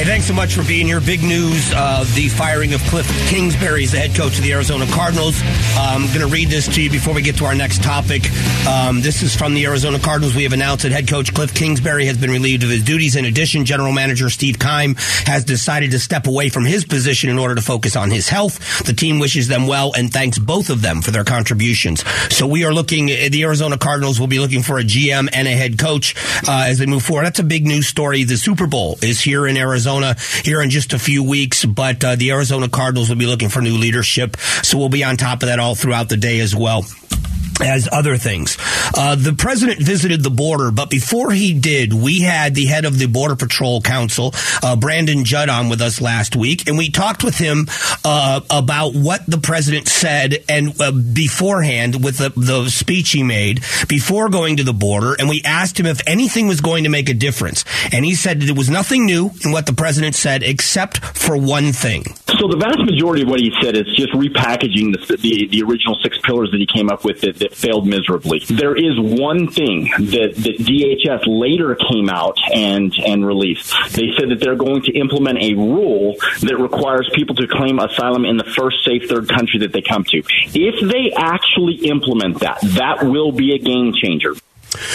Hey, 0.00 0.04
thanks 0.04 0.24
so 0.24 0.32
much 0.32 0.54
for 0.54 0.64
being 0.64 0.86
here. 0.86 1.02
Big 1.02 1.22
news 1.22 1.74
uh, 1.74 2.04
the 2.14 2.28
firing 2.28 2.72
of 2.72 2.80
Cliff 2.84 3.06
Kingsbury 3.28 3.84
as 3.84 3.92
the 3.92 3.98
head 3.98 4.16
coach 4.16 4.38
of 4.38 4.44
the 4.44 4.52
Arizona 4.54 4.86
Cardinals. 4.92 5.42
I'm 5.76 6.06
going 6.06 6.20
to 6.20 6.26
read 6.26 6.48
this 6.48 6.74
to 6.74 6.82
you 6.82 6.88
before 6.88 7.12
we 7.12 7.20
get 7.20 7.36
to 7.36 7.44
our 7.44 7.54
next 7.54 7.82
topic. 7.82 8.22
Um, 8.66 9.02
this 9.02 9.22
is 9.22 9.36
from 9.36 9.52
the 9.52 9.66
Arizona 9.66 9.98
Cardinals. 9.98 10.34
We 10.34 10.44
have 10.44 10.54
announced 10.54 10.84
that 10.84 10.92
head 10.92 11.06
coach 11.06 11.34
Cliff 11.34 11.52
Kingsbury 11.52 12.06
has 12.06 12.16
been 12.16 12.30
relieved 12.30 12.62
of 12.62 12.70
his 12.70 12.82
duties. 12.82 13.14
In 13.14 13.26
addition, 13.26 13.66
general 13.66 13.92
manager 13.92 14.30
Steve 14.30 14.58
Keim 14.58 14.94
has 15.26 15.44
decided 15.44 15.90
to 15.90 15.98
step 15.98 16.26
away 16.26 16.48
from 16.48 16.64
his 16.64 16.86
position 16.86 17.28
in 17.28 17.38
order 17.38 17.56
to 17.56 17.62
focus 17.62 17.94
on 17.94 18.10
his 18.10 18.26
health. 18.26 18.86
The 18.86 18.94
team 18.94 19.18
wishes 19.18 19.48
them 19.48 19.66
well 19.66 19.92
and 19.94 20.10
thanks 20.10 20.38
both 20.38 20.70
of 20.70 20.80
them 20.80 21.02
for 21.02 21.10
their 21.10 21.24
So 21.96 22.46
we 22.46 22.64
are 22.64 22.72
looking, 22.72 23.06
the 23.06 23.42
Arizona 23.42 23.78
Cardinals 23.78 24.20
will 24.20 24.26
be 24.26 24.38
looking 24.38 24.62
for 24.62 24.78
a 24.78 24.82
GM 24.82 25.28
and 25.32 25.48
a 25.48 25.52
head 25.52 25.78
coach 25.78 26.14
uh, 26.48 26.64
as 26.66 26.78
they 26.78 26.86
move 26.86 27.02
forward. 27.02 27.24
That's 27.24 27.38
a 27.38 27.44
big 27.44 27.66
news 27.66 27.86
story. 27.86 28.24
The 28.24 28.36
Super 28.36 28.66
Bowl 28.66 28.98
is 29.02 29.20
here 29.20 29.46
in 29.46 29.56
Arizona 29.56 30.16
here 30.44 30.62
in 30.62 30.70
just 30.70 30.92
a 30.92 30.98
few 30.98 31.22
weeks, 31.22 31.64
but 31.64 32.04
uh, 32.04 32.16
the 32.16 32.30
Arizona 32.30 32.68
Cardinals 32.68 33.08
will 33.08 33.16
be 33.16 33.26
looking 33.26 33.48
for 33.48 33.60
new 33.60 33.76
leadership. 33.76 34.36
So 34.62 34.78
we'll 34.78 34.88
be 34.88 35.04
on 35.04 35.16
top 35.16 35.42
of 35.42 35.48
that 35.48 35.58
all 35.58 35.74
throughout 35.74 36.08
the 36.08 36.16
day 36.16 36.40
as 36.40 36.54
well 36.54 36.84
as 37.62 37.88
other 37.90 38.16
things. 38.16 38.56
Uh, 38.96 39.14
the 39.14 39.32
president 39.32 39.80
visited 39.80 40.22
the 40.22 40.30
border, 40.30 40.70
but 40.70 40.90
before 40.90 41.30
he 41.30 41.52
did, 41.52 41.92
we 41.92 42.20
had 42.20 42.54
the 42.54 42.66
head 42.66 42.84
of 42.84 42.98
the 42.98 43.06
Border 43.06 43.36
Patrol 43.36 43.80
Council, 43.80 44.32
uh, 44.62 44.76
Brandon 44.76 45.24
Judd, 45.24 45.48
on 45.48 45.68
with 45.68 45.80
us 45.80 46.00
last 46.00 46.36
week, 46.36 46.68
and 46.68 46.76
we 46.78 46.90
talked 46.90 47.24
with 47.24 47.36
him 47.36 47.66
uh, 48.04 48.40
about 48.50 48.94
what 48.94 49.26
the 49.26 49.38
president 49.38 49.88
said 49.88 50.44
and 50.48 50.80
uh, 50.80 50.92
beforehand 50.92 52.02
with 52.02 52.18
the, 52.18 52.30
the 52.36 52.68
speech 52.68 53.10
he 53.10 53.22
made 53.22 53.62
before 53.88 54.28
going 54.28 54.56
to 54.56 54.64
the 54.64 54.72
border, 54.72 55.14
and 55.18 55.28
we 55.28 55.42
asked 55.44 55.78
him 55.78 55.86
if 55.86 56.00
anything 56.06 56.48
was 56.48 56.60
going 56.60 56.84
to 56.84 56.90
make 56.90 57.08
a 57.08 57.14
difference, 57.14 57.64
and 57.92 58.04
he 58.04 58.14
said 58.14 58.40
there 58.40 58.54
was 58.54 58.70
nothing 58.70 59.06
new 59.06 59.30
in 59.44 59.52
what 59.52 59.66
the 59.66 59.72
president 59.72 60.14
said 60.14 60.42
except 60.42 60.98
for 60.98 61.36
one 61.36 61.72
thing. 61.72 62.04
So 62.38 62.48
the 62.48 62.56
vast 62.56 62.78
majority 62.78 63.22
of 63.22 63.28
what 63.28 63.40
he 63.40 63.52
said 63.60 63.76
is 63.76 63.86
just 63.96 64.12
repackaging 64.12 64.92
the 64.92 65.16
the, 65.16 65.48
the 65.48 65.62
original 65.62 65.98
six 66.02 66.18
pillars 66.18 66.50
that 66.52 66.58
he 66.58 66.66
came 66.66 66.88
up 66.88 67.04
with 67.04 67.20
that, 67.20 67.36
that 67.36 67.49
failed 67.52 67.86
miserably. 67.86 68.42
There 68.48 68.76
is 68.76 68.98
one 68.98 69.48
thing 69.48 69.84
that, 69.98 70.34
that 70.36 70.56
DHS 70.58 71.24
later 71.26 71.76
came 71.90 72.08
out 72.08 72.38
and, 72.52 72.92
and 73.06 73.26
released. 73.26 73.74
They 73.92 74.12
said 74.18 74.30
that 74.30 74.40
they're 74.40 74.56
going 74.56 74.82
to 74.82 74.92
implement 74.92 75.38
a 75.38 75.54
rule 75.54 76.16
that 76.42 76.56
requires 76.58 77.10
people 77.14 77.34
to 77.36 77.46
claim 77.46 77.78
asylum 77.78 78.24
in 78.24 78.36
the 78.36 78.44
first 78.44 78.84
safe 78.84 79.08
third 79.08 79.28
country 79.28 79.60
that 79.60 79.72
they 79.72 79.82
come 79.82 80.04
to. 80.04 80.22
If 80.54 80.90
they 80.90 81.12
actually 81.16 81.76
implement 81.88 82.40
that, 82.40 82.58
that 82.62 83.04
will 83.04 83.32
be 83.32 83.54
a 83.54 83.58
game 83.58 83.92
changer. 83.94 84.34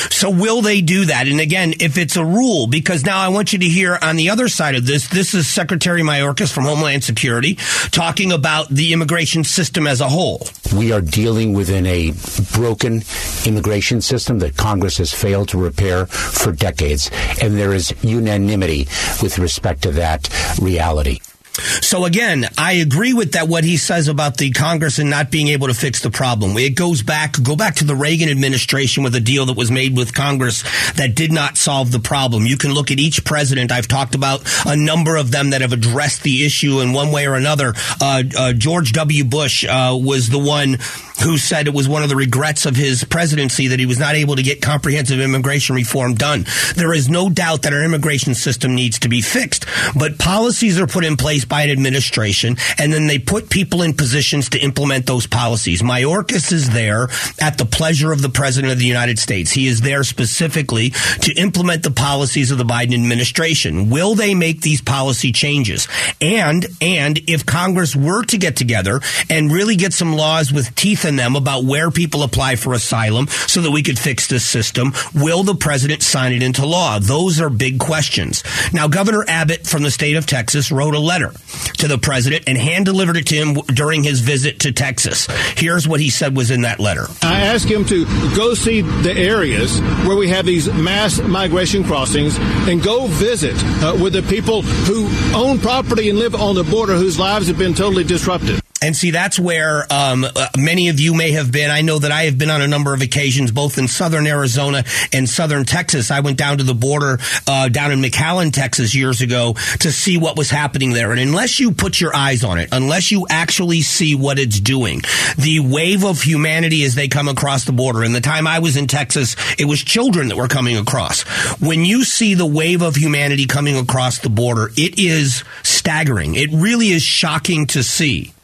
So 0.10 0.30
will 0.30 0.62
they 0.62 0.82
do 0.82 1.06
that? 1.06 1.28
And 1.28 1.40
again, 1.40 1.74
if 1.80 1.98
it's 1.98 2.16
a 2.16 2.26
rule, 2.26 2.68
because 2.68 3.06
now 3.06 3.20
I 3.20 3.30
want 3.30 3.54
you 3.54 3.60
to 3.60 3.66
hear 3.66 3.98
on 4.02 4.16
the 4.16 4.30
other 4.30 4.48
side 4.48 4.76
of 4.76 4.86
this, 4.86 5.08
this 5.08 5.34
is 5.34 5.48
Secretary 5.48 6.02
Mayorkas 6.02 6.52
from 6.52 6.64
Homeland 6.64 7.04
Security 7.04 7.56
talking 7.92 8.32
about 8.32 8.70
the 8.70 8.94
immigration 8.94 9.44
system 9.44 9.88
as 9.88 10.02
a 10.02 10.10
whole. 10.10 10.48
We 10.76 10.92
are 10.92 11.02
dealing 11.02 11.54
within 11.54 11.86
a 11.86 12.14
broken 12.54 13.04
immigration 13.46 14.02
system 14.02 14.40
that 14.40 14.58
Congress 14.58 14.98
has 14.98 15.14
failed 15.14 15.50
to 15.50 15.58
repair 15.58 16.06
for 16.06 16.52
decades. 16.52 17.12
And 17.42 17.58
there 17.58 17.74
is 17.74 17.94
unanimity 18.04 18.88
with 19.22 19.38
respect 19.40 19.84
to 19.84 19.92
that 19.92 20.30
reality. 20.62 21.20
So 21.56 22.06
again, 22.06 22.48
I 22.58 22.74
agree 22.74 23.14
with 23.14 23.34
that 23.34 23.48
what 23.48 23.64
he 23.64 23.78
says 23.78 24.08
about 24.08 24.38
the 24.38 24.52
Congress 24.52 25.00
and 25.00 25.10
not 25.10 25.32
being 25.32 25.48
able 25.50 25.68
to 25.68 25.74
fix 25.74 26.02
the 26.02 26.12
problem. 26.12 26.58
It 26.58 26.76
goes 26.76 27.02
back 27.02 27.42
go 27.42 27.56
back 27.56 27.76
to 27.76 27.86
the 27.86 27.96
Reagan 27.96 28.30
administration 28.30 29.04
with 29.04 29.16
a 29.16 29.20
deal 29.20 29.46
that 29.46 29.58
was 29.58 29.72
made 29.72 29.96
with 29.96 30.14
Congress 30.14 30.64
that 30.94 31.16
did 31.16 31.32
not 31.32 31.58
solve 31.58 31.92
the 31.92 32.00
problem. 32.00 32.46
You 32.46 32.58
can 32.58 32.74
look 32.74 32.92
at 32.92 33.00
each 33.00 33.24
president. 33.24 33.72
I've 33.72 33.88
talked 33.88 34.16
about 34.16 34.44
a 34.66 34.76
number 34.76 35.16
of 35.16 35.32
them 35.32 35.52
that 35.52 35.62
have 35.62 35.74
addressed 35.74 36.24
the 36.24 36.46
issue 36.46 36.82
in 36.82 36.94
one 36.94 37.12
way 37.12 37.28
or 37.28 37.36
another. 37.36 37.74
Uh, 38.02 38.24
uh, 38.38 38.54
George 38.54 38.92
W. 38.94 39.24
Bush 39.24 39.66
uh, 39.66 39.98
was 40.00 40.30
the 40.30 40.40
one 40.40 40.78
who 41.24 41.38
said 41.38 41.68
it 41.68 41.74
was 41.74 41.88
one 41.88 42.04
of 42.04 42.10
the 42.10 42.16
regrets 42.16 42.66
of 42.66 42.76
his 42.76 43.04
presidency 43.04 43.68
that 43.68 43.80
he 43.80 43.86
was 43.86 44.00
not 44.00 44.16
able 44.16 44.36
to 44.36 44.44
get 44.44 44.62
comprehensive 44.62 45.20
immigration 45.20 45.76
reform 45.76 46.16
done. 46.16 46.46
There 46.76 46.94
is 46.94 47.10
no 47.10 47.30
doubt 47.30 47.64
that 47.64 47.74
our 47.74 47.84
immigration 47.84 48.36
system 48.36 48.76
needs 48.76 49.00
to 49.00 49.10
be 49.10 49.22
fixed, 49.22 49.66
but 49.98 50.20
policies 50.20 50.80
are 50.80 50.88
put 50.88 51.06
in 51.06 51.18
place 51.18 51.46
by 51.46 51.64
an 51.64 51.72
administration, 51.72 52.58
and 52.78 52.92
then 52.92 53.08
they 53.08 53.20
put 53.20 53.50
people 53.50 53.82
in 53.82 53.94
positions 53.94 54.50
to 54.50 54.60
implement 54.60 55.06
those 55.06 55.28
policies. 55.28 55.82
Mayorkas 55.82 56.52
is 56.52 56.70
there 56.72 57.08
at 57.40 57.58
the 57.58 57.66
pleasure 57.66 58.12
of 58.12 58.22
the 58.22 58.30
President 58.30 58.74
of 58.74 58.80
the 58.80 58.86
United 58.86 59.20
States. 59.20 59.52
He 59.52 59.68
is 59.68 59.82
there 59.82 60.04
specifically 60.04 60.90
to 61.22 61.34
implement 61.38 61.84
the 61.84 61.92
policies 61.92 62.52
of 62.52 62.58
the 62.58 62.64
Biden 62.64 62.94
administration. 62.94 63.90
Will 63.90 64.16
they 64.16 64.36
make 64.36 64.62
these 64.62 64.82
policy 64.82 65.32
changes? 65.32 65.88
And, 66.20 66.66
and 66.82 67.20
if 67.30 67.46
Congress 67.46 67.96
were 67.96 68.24
to 68.26 68.38
get 68.38 68.56
together 68.56 69.02
and 69.30 69.52
really 69.52 69.76
get 69.76 69.94
some 69.94 70.16
laws 70.16 70.52
with 70.52 70.76
teeth 70.76 71.05
them 71.14 71.36
about 71.36 71.64
where 71.64 71.92
people 71.92 72.24
apply 72.24 72.56
for 72.56 72.74
asylum 72.74 73.28
so 73.28 73.62
that 73.62 73.72
we 73.72 73.84
could 73.84 74.00
fix 74.00 74.28
this 74.28 74.44
system, 74.44 74.94
will 75.14 75.44
the 75.44 75.54
president 75.54 76.02
sign 76.02 76.34
it 76.34 76.42
into 76.42 76.66
law? 76.66 76.98
Those 76.98 77.40
are 77.40 77.50
big 77.50 77.80
questions. 77.80 78.44
Now, 78.74 78.88
Governor 78.88 79.24
Abbott 79.28 79.68
from 79.68 79.84
the 79.84 79.92
state 79.92 80.16
of 80.16 80.26
Texas 80.26 80.72
wrote 80.72 80.96
a 80.96 81.00
letter 81.00 81.32
to 81.78 81.88
the 81.88 82.00
president 82.00 82.46
and 82.48 82.58
hand 82.58 82.86
delivered 82.86 83.18
it 83.18 83.28
to 83.28 83.36
him 83.36 83.54
during 83.74 84.04
his 84.04 84.22
visit 84.22 84.62
to 84.62 84.72
Texas. 84.72 85.28
Here's 85.56 85.88
what 85.88 86.00
he 86.00 86.10
said 86.10 86.36
was 86.36 86.50
in 86.50 86.62
that 86.62 86.80
letter. 86.80 87.06
I 87.22 87.42
asked 87.42 87.70
him 87.70 87.86
to 87.86 88.06
go 88.36 88.54
see 88.56 88.82
the 88.82 89.14
areas 89.16 89.80
where 90.06 90.16
we 90.16 90.30
have 90.30 90.46
these 90.46 90.72
mass 90.74 91.20
migration 91.20 91.84
crossings 91.84 92.38
and 92.40 92.82
go 92.82 93.08
visit 93.08 93.56
uh, 93.84 93.98
with 94.02 94.14
the 94.14 94.24
people 94.24 94.62
who 94.62 95.08
own 95.36 95.60
property 95.60 96.10
and 96.10 96.18
live 96.18 96.34
on 96.34 96.56
the 96.56 96.64
border 96.64 96.96
whose 96.96 97.20
lives 97.20 97.48
have 97.48 97.58
been 97.58 97.74
totally 97.74 98.04
disrupted. 98.04 98.62
And 98.86 98.96
see, 98.96 99.10
that's 99.10 99.40
where 99.40 99.92
um, 99.92 100.26
uh, 100.26 100.48
many 100.56 100.90
of 100.90 101.00
you 101.00 101.16
may 101.16 101.32
have 101.32 101.52
been. 101.52 101.72
I 101.72 101.82
know 101.82 101.98
that 101.98 102.12
I 102.12 102.26
have 102.26 102.38
been 102.38 102.52
on 102.52 102.62
a 102.62 102.68
number 102.68 102.94
of 102.94 103.02
occasions, 103.02 103.50
both 103.50 103.80
in 103.80 103.88
southern 103.88 104.28
Arizona 104.28 104.84
and 105.12 105.28
southern 105.28 105.66
Texas. 105.66 106.12
I 106.12 106.20
went 106.20 106.38
down 106.38 106.60
to 106.60 106.64
the 106.64 106.76
border 106.76 107.18
uh, 107.48 107.70
down 107.70 107.92
in 107.92 108.00
McAllen, 108.00 108.54
Texas, 108.54 108.94
years 108.94 109.22
ago 109.22 109.54
to 109.80 109.92
see 109.92 110.20
what 110.20 110.38
was 110.38 110.52
happening 110.52 110.94
there. 110.94 111.10
And 111.10 111.20
unless 111.20 111.60
you 111.60 111.72
put 111.72 112.00
your 112.00 112.16
eyes 112.16 112.44
on 112.44 112.60
it, 112.60 112.70
unless 112.72 113.12
you 113.12 113.26
actually 113.28 113.82
see 113.82 114.14
what 114.14 114.38
it's 114.38 114.60
doing, 114.60 115.02
the 115.36 115.62
wave 115.62 116.06
of 116.06 116.22
humanity 116.22 116.84
as 116.84 116.94
they 116.94 117.08
come 117.08 117.28
across 117.28 117.66
the 117.66 117.72
border. 117.72 118.04
And 118.04 118.14
the 118.14 118.22
time 118.22 118.46
I 118.46 118.60
was 118.60 118.78
in 118.78 118.86
Texas, 118.86 119.36
it 119.58 119.66
was 119.66 119.82
children 119.82 120.28
that 120.28 120.38
were 120.38 120.48
coming 120.48 120.78
across. 120.78 121.24
When 121.60 121.86
you 121.86 122.04
see 122.04 122.36
the 122.36 122.46
wave 122.46 122.84
of 122.84 122.96
humanity 122.96 123.48
coming 123.48 123.78
across 123.78 124.20
the 124.20 124.30
border, 124.30 124.70
it 124.78 125.00
is 125.00 125.44
staggering. 125.64 126.36
It 126.36 126.52
really 126.54 126.90
is 126.90 127.02
shocking 127.02 127.66
to 127.68 127.82
see. 127.82 128.35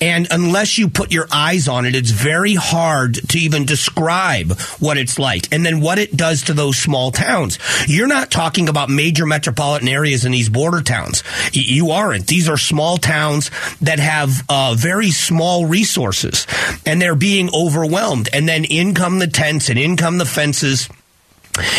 And 0.00 0.26
unless 0.30 0.78
you 0.78 0.88
put 0.88 1.12
your 1.12 1.26
eyes 1.32 1.68
on 1.68 1.86
it, 1.86 1.94
it's 1.94 2.10
very 2.10 2.54
hard 2.54 3.14
to 3.14 3.38
even 3.38 3.64
describe 3.64 4.58
what 4.78 4.96
it's 4.96 5.18
like 5.18 5.52
and 5.52 5.64
then 5.64 5.80
what 5.80 5.98
it 5.98 6.16
does 6.16 6.42
to 6.42 6.52
those 6.52 6.76
small 6.76 7.10
towns. 7.10 7.58
You're 7.86 8.06
not 8.06 8.30
talking 8.30 8.68
about 8.68 8.90
major 8.90 9.26
metropolitan 9.26 9.88
areas 9.88 10.24
in 10.24 10.32
these 10.32 10.48
border 10.48 10.80
towns. 10.80 11.22
You 11.52 11.90
aren't. 11.90 12.26
These 12.26 12.48
are 12.48 12.58
small 12.58 12.96
towns 12.96 13.50
that 13.80 13.98
have 13.98 14.44
uh, 14.48 14.74
very 14.76 15.10
small 15.10 15.66
resources 15.66 16.46
and 16.86 17.00
they're 17.00 17.14
being 17.14 17.50
overwhelmed. 17.54 18.28
And 18.32 18.48
then 18.48 18.64
in 18.64 18.94
come 18.94 19.18
the 19.18 19.26
tents 19.26 19.68
and 19.68 19.78
in 19.78 19.96
come 19.96 20.18
the 20.18 20.26
fences 20.26 20.88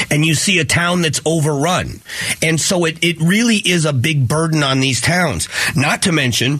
and 0.10 0.26
you 0.26 0.36
see 0.36 0.60
a 0.60 0.66
town 0.66 1.02
that's 1.02 1.22
overrun. 1.26 2.02
And 2.42 2.60
so 2.60 2.86
it, 2.86 3.04
it 3.04 3.20
really 3.20 3.58
is 3.58 3.86
a 3.86 3.94
big 3.94 4.28
burden 4.28 4.64
on 4.64 4.80
these 4.80 5.02
towns. 5.02 5.50
Not 5.76 6.04
to 6.04 6.12
mention 6.12 6.60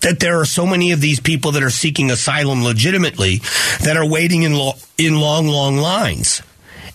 that 0.00 0.20
there 0.20 0.40
are 0.40 0.44
so 0.44 0.66
many 0.66 0.92
of 0.92 1.00
these 1.00 1.20
people 1.20 1.52
that 1.52 1.62
are 1.62 1.70
seeking 1.70 2.10
asylum 2.10 2.62
legitimately 2.62 3.40
that 3.82 3.96
are 3.96 4.06
waiting 4.06 4.42
in, 4.42 4.54
lo- 4.54 4.74
in 4.98 5.18
long, 5.18 5.48
long 5.48 5.76
lines. 5.76 6.42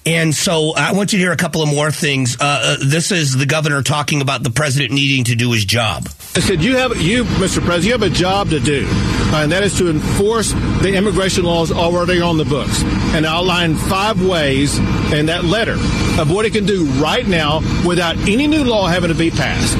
And 0.05 0.33
so 0.33 0.73
I 0.75 0.93
want 0.93 1.13
you 1.13 1.19
to 1.19 1.23
hear 1.23 1.31
a 1.31 1.37
couple 1.37 1.61
of 1.61 1.69
more 1.69 1.91
things. 1.91 2.35
Uh, 2.39 2.43
uh, 2.43 2.77
this 2.83 3.11
is 3.11 3.37
the 3.37 3.45
governor 3.45 3.83
talking 3.83 4.21
about 4.21 4.41
the 4.41 4.49
president 4.49 4.91
needing 4.91 5.25
to 5.25 5.35
do 5.35 5.51
his 5.51 5.63
job. 5.63 6.07
I 6.35 6.39
said, 6.39 6.63
"You 6.63 6.77
have 6.77 6.97
you, 6.99 7.23
Mr. 7.23 7.63
President, 7.63 7.83
you 7.85 7.91
have 7.91 8.01
a 8.01 8.09
job 8.09 8.49
to 8.49 8.59
do, 8.59 8.87
uh, 8.89 9.41
and 9.43 9.51
that 9.51 9.61
is 9.61 9.77
to 9.77 9.91
enforce 9.91 10.53
the 10.81 10.95
immigration 10.95 11.43
laws 11.43 11.71
already 11.71 12.19
on 12.19 12.37
the 12.37 12.45
books, 12.45 12.81
and 13.13 13.27
outline 13.27 13.75
five 13.75 14.19
ways 14.25 14.75
in 15.13 15.27
that 15.27 15.43
letter 15.43 15.73
of 16.19 16.31
what 16.31 16.45
it 16.45 16.53
can 16.53 16.65
do 16.65 16.85
right 16.93 17.27
now 17.27 17.59
without 17.85 18.17
any 18.27 18.47
new 18.47 18.63
law 18.63 18.87
having 18.87 19.09
to 19.09 19.15
be 19.15 19.29
passed." 19.29 19.77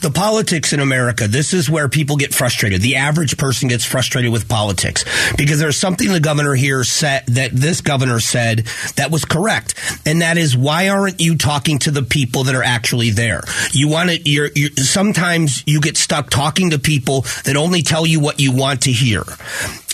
The 0.00 0.10
politics 0.10 0.72
in 0.72 0.80
America, 0.80 1.26
this 1.26 1.52
is 1.52 1.68
where 1.68 1.88
people 1.88 2.16
get 2.16 2.34
frustrated. 2.34 2.80
The 2.82 2.96
average 2.96 3.36
person 3.36 3.68
gets 3.68 3.84
frustrated 3.84 4.30
with 4.30 4.48
politics 4.48 5.04
because 5.36 5.58
there's 5.58 5.76
something 5.76 6.10
the 6.10 6.20
governor 6.20 6.54
here 6.54 6.84
said 6.84 7.24
that 7.26 7.52
this 7.52 7.80
governor 7.80 8.20
said 8.20 8.66
that 8.96 9.10
was 9.10 9.24
correct. 9.24 9.74
And 10.06 10.22
that 10.22 10.38
is 10.38 10.56
why 10.56 10.88
aren't 10.88 11.20
you 11.20 11.36
talking 11.36 11.78
to 11.80 11.90
the 11.90 12.02
people 12.02 12.44
that 12.44 12.54
are 12.54 12.62
actually 12.62 13.10
there? 13.10 13.42
You 13.72 13.88
want 13.88 14.10
to, 14.10 14.30
you're, 14.30 14.50
you're, 14.54 14.70
sometimes 14.76 15.64
you 15.66 15.80
get 15.80 15.96
stuck 15.96 16.30
talking 16.30 16.70
to 16.70 16.78
people 16.78 17.22
that 17.44 17.56
only 17.56 17.82
tell 17.82 18.06
you 18.06 18.20
what 18.20 18.40
you 18.40 18.52
want 18.52 18.82
to 18.82 18.92
hear. 18.92 19.24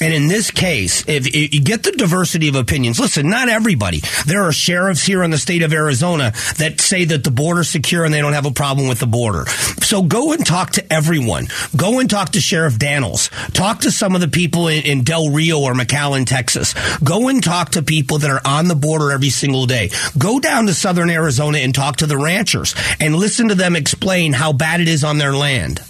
And 0.01 0.13
in 0.13 0.27
this 0.27 0.51
case, 0.51 1.09
if, 1.09 1.27
if, 1.29 1.55
you 1.55 1.63
get 1.63 1.85
the 1.85 1.93
diversity 1.93 2.49
of 2.49 2.57
opinions, 2.57 2.99
listen, 2.99 3.31
not 3.31 3.49
everybody. 3.49 4.03
There 4.27 4.43
are 4.43 4.53
sheriffs 4.53 5.05
here 5.07 5.23
in 5.23 5.31
the 5.31 5.39
state 5.39 5.63
of 5.63 5.73
Arizona 5.73 6.33
that 6.59 6.81
say 6.81 7.05
that 7.05 7.23
the 7.23 7.31
border's 7.31 7.71
secure 7.71 8.05
and 8.05 8.13
they 8.13 8.21
don't 8.21 8.33
have 8.33 8.47
a 8.47 8.51
problem 8.51 8.89
with 8.89 8.99
the 8.99 9.07
border. 9.07 9.47
So 9.47 9.94
go 10.03 10.33
and 10.33 10.45
talk 10.47 10.73
to 10.73 10.93
everyone. 10.93 11.47
Go 11.77 12.01
and 12.01 12.09
talk 12.09 12.31
to 12.31 12.41
Sheriff 12.41 12.79
Dannels. 12.79 13.31
Talk 13.53 13.81
to 13.81 13.91
some 13.91 14.15
of 14.15 14.21
the 14.21 14.29
people 14.29 14.69
in, 14.69 14.85
in 14.85 15.05
Del 15.05 15.31
Rio 15.31 15.61
or 15.61 15.75
McAllen, 15.75 16.27
Texas. 16.27 16.75
Go 17.01 17.29
and 17.29 17.43
talk 17.43 17.71
to 17.71 17.83
people 17.83 18.19
that 18.19 18.31
are 18.31 18.41
on 18.45 18.69
the 18.69 18.75
border 18.75 19.13
every 19.13 19.31
single 19.31 19.67
day. 19.67 19.91
Go 20.17 20.41
down 20.41 20.67
to 20.67 20.75
southern 20.75 21.11
Arizona 21.11 21.59
and 21.59 21.75
talk 21.75 21.97
to 21.97 22.07
the 22.07 22.19
ranchers 22.19 22.75
and 23.01 23.17
listen 23.17 23.49
to 23.49 23.55
them 23.55 23.77
explain 23.77 24.33
how 24.33 24.53
bad 24.53 24.81
it 24.81 24.89
is 24.89 25.05
on 25.05 25.19
their 25.19 25.33
land 25.33 25.81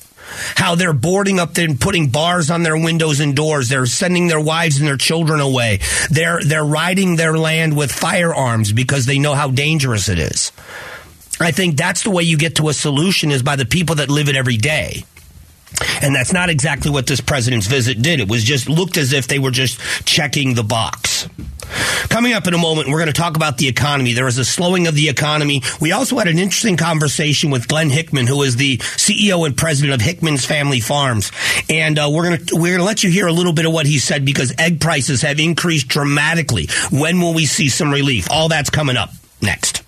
how 0.56 0.74
they're 0.74 0.92
boarding 0.92 1.38
up 1.38 1.56
and 1.58 1.80
putting 1.80 2.08
bars 2.08 2.50
on 2.50 2.62
their 2.62 2.76
windows 2.76 3.20
and 3.20 3.36
doors. 3.36 3.68
They're 3.68 3.86
sending 3.86 4.28
their 4.28 4.40
wives 4.40 4.78
and 4.78 4.86
their 4.86 4.96
children 4.96 5.40
away. 5.40 5.80
They're 6.10 6.40
they're 6.42 6.64
riding 6.64 7.16
their 7.16 7.36
land 7.36 7.76
with 7.76 7.92
firearms 7.92 8.72
because 8.72 9.06
they 9.06 9.18
know 9.18 9.34
how 9.34 9.50
dangerous 9.50 10.08
it 10.08 10.18
is. 10.18 10.52
I 11.44 11.50
think 11.50 11.76
that's 11.76 12.02
the 12.02 12.10
way 12.10 12.22
you 12.22 12.36
get 12.36 12.56
to 12.56 12.68
a 12.68 12.74
solution 12.74 13.30
is 13.30 13.42
by 13.42 13.56
the 13.56 13.66
people 13.66 13.96
that 13.96 14.08
live 14.10 14.28
it 14.28 14.36
every 14.36 14.56
day. 14.56 15.04
And 16.02 16.14
that's 16.14 16.32
not 16.32 16.50
exactly 16.50 16.90
what 16.90 17.06
this 17.06 17.20
president's 17.20 17.66
visit 17.66 18.00
did. 18.00 18.20
It 18.20 18.28
was 18.28 18.44
just 18.44 18.68
looked 18.68 18.96
as 18.96 19.12
if 19.12 19.26
they 19.26 19.38
were 19.38 19.50
just 19.50 19.80
checking 20.04 20.54
the 20.54 20.62
box. 20.62 21.28
Coming 22.08 22.32
up 22.32 22.46
in 22.46 22.54
a 22.54 22.58
moment, 22.58 22.88
we're 22.88 22.98
going 22.98 23.12
to 23.12 23.12
talk 23.12 23.36
about 23.36 23.58
the 23.58 23.66
economy. 23.66 24.12
There 24.12 24.28
is 24.28 24.38
a 24.38 24.44
slowing 24.44 24.86
of 24.86 24.94
the 24.94 25.08
economy. 25.08 25.62
We 25.80 25.92
also 25.92 26.16
had 26.18 26.28
an 26.28 26.38
interesting 26.38 26.76
conversation 26.76 27.50
with 27.50 27.66
Glenn 27.66 27.90
Hickman, 27.90 28.26
who 28.26 28.42
is 28.42 28.56
the 28.56 28.76
CEO 28.78 29.44
and 29.46 29.56
president 29.56 29.94
of 29.94 30.00
Hickman's 30.00 30.44
Family 30.44 30.80
Farms, 30.80 31.32
and 31.68 31.98
uh, 31.98 32.08
we're 32.12 32.24
going 32.24 32.44
to 32.44 32.56
we're 32.56 32.76
going 32.76 32.78
to 32.78 32.84
let 32.84 33.02
you 33.02 33.10
hear 33.10 33.26
a 33.26 33.32
little 33.32 33.52
bit 33.52 33.66
of 33.66 33.72
what 33.72 33.86
he 33.86 33.98
said 33.98 34.24
because 34.24 34.54
egg 34.58 34.80
prices 34.80 35.22
have 35.22 35.40
increased 35.40 35.88
dramatically. 35.88 36.68
When 36.92 37.20
will 37.20 37.34
we 37.34 37.46
see 37.46 37.68
some 37.68 37.90
relief? 37.90 38.28
All 38.30 38.48
that's 38.48 38.70
coming 38.70 38.96
up 38.96 39.10
next. 39.40 39.83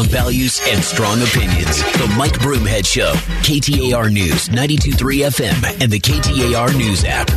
Strong 0.00 0.12
values 0.12 0.60
and 0.66 0.82
strong 0.82 1.20
opinions. 1.20 1.82
The 1.82 2.14
Mike 2.16 2.32
Broomhead 2.32 2.86
Show. 2.86 3.12
KTAR 3.42 4.10
News, 4.10 4.48
92.3 4.48 5.26
FM, 5.26 5.82
and 5.82 5.92
the 5.92 6.00
KTAR 6.00 6.74
News 6.74 7.04
app. 7.04 7.28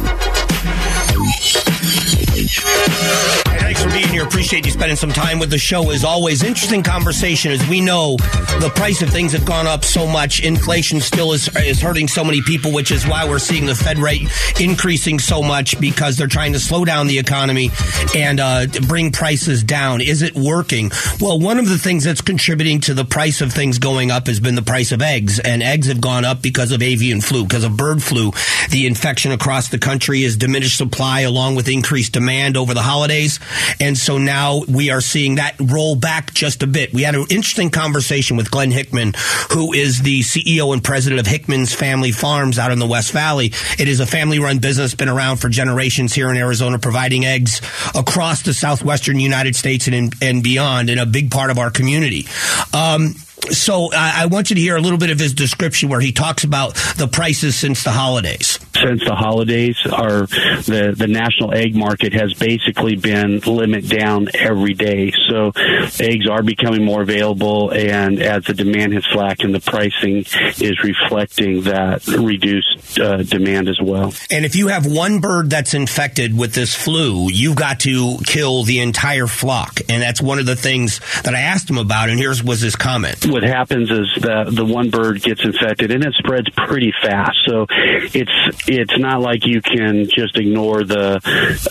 Thanks 3.73 3.91
for 3.91 3.99
being 3.99 4.13
here. 4.13 4.23
Appreciate 4.23 4.67
you 4.67 4.71
spending 4.71 4.95
some 4.95 5.11
time 5.11 5.39
with 5.39 5.49
the 5.49 5.57
show. 5.57 5.89
As 5.89 6.03
always, 6.03 6.43
interesting 6.43 6.83
conversation. 6.83 7.51
As 7.51 7.67
we 7.67 7.81
know, 7.81 8.17
the 8.59 8.71
price 8.75 9.01
of 9.01 9.09
things 9.09 9.31
have 9.31 9.45
gone 9.45 9.65
up 9.65 9.83
so 9.83 10.05
much. 10.05 10.43
Inflation 10.43 11.01
still 11.01 11.33
is 11.33 11.49
is 11.57 11.81
hurting 11.81 12.07
so 12.07 12.23
many 12.23 12.43
people, 12.43 12.71
which 12.71 12.91
is 12.91 13.07
why 13.07 13.27
we're 13.27 13.39
seeing 13.39 13.65
the 13.65 13.73
Fed 13.73 13.97
rate 13.97 14.29
increasing 14.59 15.17
so 15.17 15.41
much 15.41 15.79
because 15.79 16.17
they're 16.17 16.27
trying 16.27 16.53
to 16.53 16.59
slow 16.59 16.85
down 16.85 17.07
the 17.07 17.17
economy 17.17 17.71
and 18.13 18.39
uh, 18.39 18.67
bring 18.87 19.11
prices 19.11 19.63
down. 19.63 20.01
Is 20.01 20.21
it 20.21 20.35
working? 20.35 20.91
Well, 21.19 21.39
one 21.39 21.57
of 21.57 21.67
the 21.67 21.79
things 21.79 22.03
that's 22.03 22.21
contributing 22.21 22.79
to 22.81 22.93
the 22.93 23.05
price 23.05 23.41
of 23.41 23.51
things 23.51 23.79
going 23.79 24.11
up 24.11 24.27
has 24.27 24.39
been 24.39 24.53
the 24.53 24.61
price 24.61 24.91
of 24.91 25.01
eggs, 25.01 25.39
and 25.39 25.63
eggs 25.63 25.87
have 25.87 25.99
gone 25.99 26.25
up 26.25 26.43
because 26.43 26.71
of 26.71 26.83
avian 26.83 27.21
flu, 27.21 27.43
because 27.43 27.63
of 27.63 27.75
bird 27.75 28.03
flu. 28.03 28.33
The 28.69 28.85
infection 28.85 29.31
across 29.31 29.69
the 29.69 29.79
country 29.79 30.23
is 30.23 30.37
diminished 30.37 30.77
supply 30.77 31.21
along 31.21 31.55
with 31.55 31.67
increased 31.67 32.13
demand 32.13 32.55
over 32.55 32.75
the 32.75 32.83
holidays. 32.83 33.39
And 33.79 33.97
so 33.97 34.17
now 34.17 34.61
we 34.67 34.89
are 34.89 35.01
seeing 35.01 35.35
that 35.35 35.55
roll 35.59 35.95
back 35.95 36.33
just 36.33 36.63
a 36.63 36.67
bit. 36.67 36.93
We 36.93 37.03
had 37.03 37.15
an 37.15 37.25
interesting 37.29 37.69
conversation 37.69 38.37
with 38.37 38.51
Glenn 38.51 38.71
Hickman, 38.71 39.13
who 39.51 39.73
is 39.73 40.01
the 40.01 40.21
CEO 40.21 40.73
and 40.73 40.83
president 40.83 41.19
of 41.19 41.27
Hickman's 41.27 41.73
Family 41.73 42.11
Farms 42.11 42.59
out 42.59 42.71
in 42.71 42.79
the 42.79 42.87
West 42.87 43.11
Valley. 43.11 43.53
It 43.77 43.87
is 43.87 43.99
a 43.99 44.05
family 44.05 44.39
run 44.39 44.59
business, 44.59 44.95
been 44.95 45.09
around 45.09 45.37
for 45.37 45.49
generations 45.49 46.13
here 46.13 46.29
in 46.29 46.37
Arizona, 46.37 46.79
providing 46.79 47.25
eggs 47.25 47.61
across 47.95 48.41
the 48.43 48.53
southwestern 48.53 49.19
United 49.19 49.55
States 49.55 49.87
and, 49.87 50.13
and 50.21 50.43
beyond, 50.43 50.89
and 50.89 50.99
a 50.99 51.05
big 51.05 51.31
part 51.31 51.51
of 51.51 51.57
our 51.57 51.71
community. 51.71 52.25
Um, 52.73 53.15
so 53.51 53.89
I 53.93 54.27
want 54.27 54.49
you 54.49 54.55
to 54.55 54.61
hear 54.61 54.77
a 54.77 54.81
little 54.81 54.97
bit 54.97 55.09
of 55.09 55.19
his 55.19 55.33
description 55.33 55.89
where 55.89 55.99
he 55.99 56.11
talks 56.11 56.43
about 56.43 56.75
the 56.97 57.09
prices 57.11 57.55
since 57.55 57.83
the 57.83 57.91
holidays. 57.91 58.57
Since 58.83 59.05
the 59.05 59.15
holidays, 59.15 59.77
our 59.91 60.27
the 60.27 60.93
the 60.95 61.07
national 61.07 61.53
egg 61.53 61.75
market 61.75 62.13
has 62.13 62.33
basically 62.33 62.95
been 62.95 63.39
limit 63.39 63.87
down 63.87 64.27
every 64.33 64.73
day. 64.73 65.11
So 65.29 65.51
eggs 65.99 66.27
are 66.29 66.43
becoming 66.43 66.83
more 66.83 67.01
available, 67.01 67.71
and 67.71 68.21
as 68.21 68.43
the 68.45 68.53
demand 68.53 68.93
has 68.93 69.05
slackened, 69.05 69.55
the 69.55 69.61
pricing 69.61 70.25
is 70.59 70.83
reflecting 70.83 71.63
that 71.63 72.05
reduced 72.07 72.99
uh, 72.99 73.23
demand 73.23 73.69
as 73.69 73.79
well. 73.81 74.13
And 74.29 74.45
if 74.45 74.55
you 74.55 74.67
have 74.67 74.85
one 74.85 75.19
bird 75.19 75.49
that's 75.49 75.73
infected 75.73 76.37
with 76.37 76.53
this 76.53 76.75
flu, 76.75 77.29
you've 77.29 77.55
got 77.55 77.81
to 77.81 78.17
kill 78.25 78.63
the 78.63 78.79
entire 78.79 79.27
flock, 79.27 79.79
and 79.89 80.01
that's 80.01 80.21
one 80.21 80.39
of 80.39 80.45
the 80.45 80.55
things 80.55 80.99
that 81.23 81.33
I 81.33 81.41
asked 81.41 81.69
him 81.69 81.77
about. 81.77 82.09
And 82.09 82.19
here's 82.19 82.43
was 82.43 82.61
his 82.61 82.75
comment 82.75 83.25
what 83.25 83.43
happens 83.43 83.89
is 83.89 84.07
that 84.21 84.53
the 84.53 84.65
one 84.65 84.89
bird 84.89 85.21
gets 85.21 85.43
infected 85.43 85.91
and 85.91 86.03
it 86.03 86.13
spreads 86.13 86.49
pretty 86.49 86.93
fast. 87.01 87.37
So 87.45 87.65
it's 87.69 88.31
it's 88.79 88.97
not 88.97 89.21
like 89.21 89.45
you 89.45 89.61
can 89.61 90.05
just 90.09 90.37
ignore 90.37 90.83
the 90.83 91.21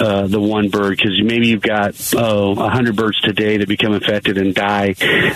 uh, 0.00 0.26
the 0.26 0.40
one 0.40 0.68
bird 0.68 0.96
because 0.96 1.20
maybe 1.22 1.48
you've 1.48 1.62
got 1.62 1.94
oh 2.16 2.52
a 2.52 2.70
hundred 2.70 2.96
birds 2.96 3.20
today 3.20 3.56
that 3.58 3.68
become 3.68 3.92
infected 3.92 4.38
and 4.38 4.54
die, 4.54 4.94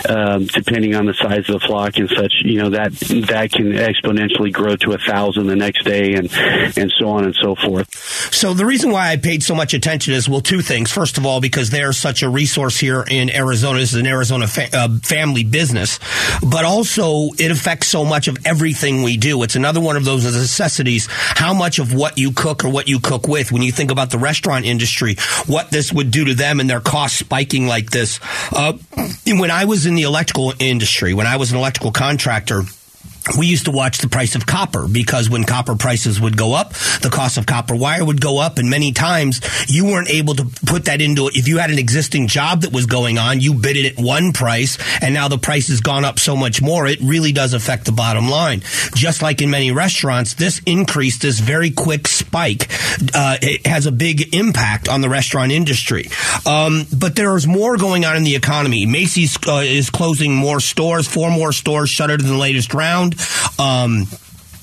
um, 0.09 0.45
depending 0.45 0.95
on 0.95 1.05
the 1.05 1.13
size 1.13 1.49
of 1.49 1.59
the 1.59 1.65
flock 1.67 1.97
and 1.97 2.09
such. 2.09 2.33
You 2.43 2.63
know 2.63 2.69
that 2.71 2.93
that 3.27 3.51
can 3.51 3.71
exponentially 3.71 4.51
grow 4.51 4.75
to 4.77 4.93
a 4.93 4.97
thousand 4.97 5.47
the 5.47 5.55
next 5.55 5.83
day 5.83 6.13
and 6.13 6.31
and 6.77 6.91
so 6.97 7.09
on 7.09 7.25
and 7.25 7.35
so 7.35 7.55
forth. 7.55 7.93
So 8.33 8.53
the 8.53 8.65
reason 8.65 8.91
why 8.91 9.11
I 9.11 9.17
paid 9.17 9.43
so 9.43 9.55
much 9.55 9.73
attention 9.73 10.13
is 10.13 10.27
well 10.29 10.41
two 10.41 10.61
things. 10.61 10.91
First 10.91 11.17
of 11.17 11.25
all, 11.25 11.41
because 11.41 11.69
they're 11.69 11.93
such 11.93 12.23
a 12.23 12.29
resource 12.29 12.77
here 12.77 13.05
in 13.09 13.29
Arizona. 13.29 13.79
This 13.79 13.93
is 13.93 13.99
an 13.99 14.07
Arizona 14.07 14.47
fa- 14.47 14.69
uh, 14.73 14.97
family 14.99 15.43
business 15.43 15.99
but 16.43 16.65
also 16.65 17.29
it 17.37 17.51
affects 17.51 17.87
so 17.87 18.05
much 18.05 18.27
of 18.27 18.37
everything 18.45 19.03
we 19.03 19.17
do. 19.17 19.41
It's 19.43 19.55
another 19.55 19.79
one 19.79 19.95
of 19.95 20.05
those 20.05 20.23
necessities. 20.25 21.07
How 21.09 21.53
much 21.57 21.79
of 21.79 21.93
what 21.93 22.17
you 22.17 22.31
cook 22.31 22.63
or 22.63 22.69
what 22.69 22.87
you 22.87 22.99
cook 22.99 23.27
with, 23.27 23.51
when 23.51 23.61
you 23.61 23.71
think 23.71 23.91
about 23.91 24.11
the 24.11 24.17
restaurant 24.17 24.65
industry, 24.65 25.15
what 25.45 25.69
this 25.69 25.91
would 25.91 26.11
do 26.11 26.25
to 26.25 26.33
them 26.33 26.59
and 26.59 26.69
their 26.69 26.79
costs 26.79 27.17
spiking 27.17 27.67
like 27.67 27.89
this. 27.89 28.19
Uh, 28.51 28.73
when 29.25 29.51
I 29.51 29.65
was 29.65 29.85
in 29.85 29.95
the 29.95 30.03
electrical 30.03 30.53
industry, 30.59 31.13
when 31.13 31.27
I 31.27 31.37
was 31.37 31.51
an 31.51 31.57
electrical 31.57 31.91
contractor, 31.91 32.63
we 33.37 33.47
used 33.47 33.65
to 33.65 33.71
watch 33.71 33.97
the 33.99 34.07
price 34.07 34.35
of 34.35 34.45
copper 34.45 34.87
because 34.87 35.29
when 35.29 35.43
copper 35.43 35.75
prices 35.75 36.21
would 36.21 36.37
go 36.37 36.53
up, 36.53 36.73
the 37.01 37.09
cost 37.11 37.37
of 37.37 37.45
copper 37.45 37.75
wire 37.75 38.05
would 38.05 38.21
go 38.21 38.39
up. 38.39 38.57
And 38.57 38.69
many 38.69 38.91
times 38.91 39.41
you 39.67 39.85
weren't 39.85 40.09
able 40.09 40.35
to 40.35 40.45
put 40.65 40.85
that 40.85 41.01
into 41.01 41.27
it. 41.27 41.35
If 41.35 41.47
you 41.47 41.57
had 41.57 41.71
an 41.71 41.79
existing 41.79 42.27
job 42.27 42.61
that 42.61 42.71
was 42.71 42.85
going 42.85 43.17
on, 43.17 43.39
you 43.39 43.53
bid 43.53 43.77
it 43.77 43.97
at 43.97 44.03
one 44.03 44.33
price 44.33 44.77
and 45.01 45.13
now 45.13 45.27
the 45.27 45.37
price 45.37 45.67
has 45.69 45.81
gone 45.81 46.05
up 46.05 46.19
so 46.19 46.35
much 46.35 46.61
more. 46.61 46.87
It 46.87 46.99
really 47.01 47.31
does 47.31 47.53
affect 47.53 47.85
the 47.85 47.91
bottom 47.91 48.29
line. 48.29 48.61
Just 48.95 49.21
like 49.21 49.41
in 49.41 49.49
many 49.49 49.71
restaurants, 49.71 50.33
this 50.33 50.61
increase, 50.65 51.17
this 51.17 51.39
very 51.39 51.71
quick 51.71 52.07
spike, 52.07 52.69
uh, 53.13 53.37
has 53.65 53.85
a 53.85 53.91
big 53.91 54.33
impact 54.33 54.87
on 54.87 55.01
the 55.01 55.09
restaurant 55.09 55.51
industry. 55.51 56.09
Um, 56.45 56.85
but 56.95 57.15
there 57.15 57.35
is 57.35 57.47
more 57.47 57.77
going 57.77 58.05
on 58.05 58.15
in 58.15 58.23
the 58.23 58.35
economy. 58.35 58.85
Macy's 58.85 59.37
uh, 59.47 59.57
is 59.57 59.89
closing 59.89 60.35
more 60.35 60.59
stores, 60.59 61.07
four 61.07 61.31
more 61.31 61.51
stores 61.51 61.89
shuttered 61.89 62.21
in 62.21 62.27
the 62.27 62.37
latest 62.37 62.73
round. 62.73 63.15
Um, 63.59 64.07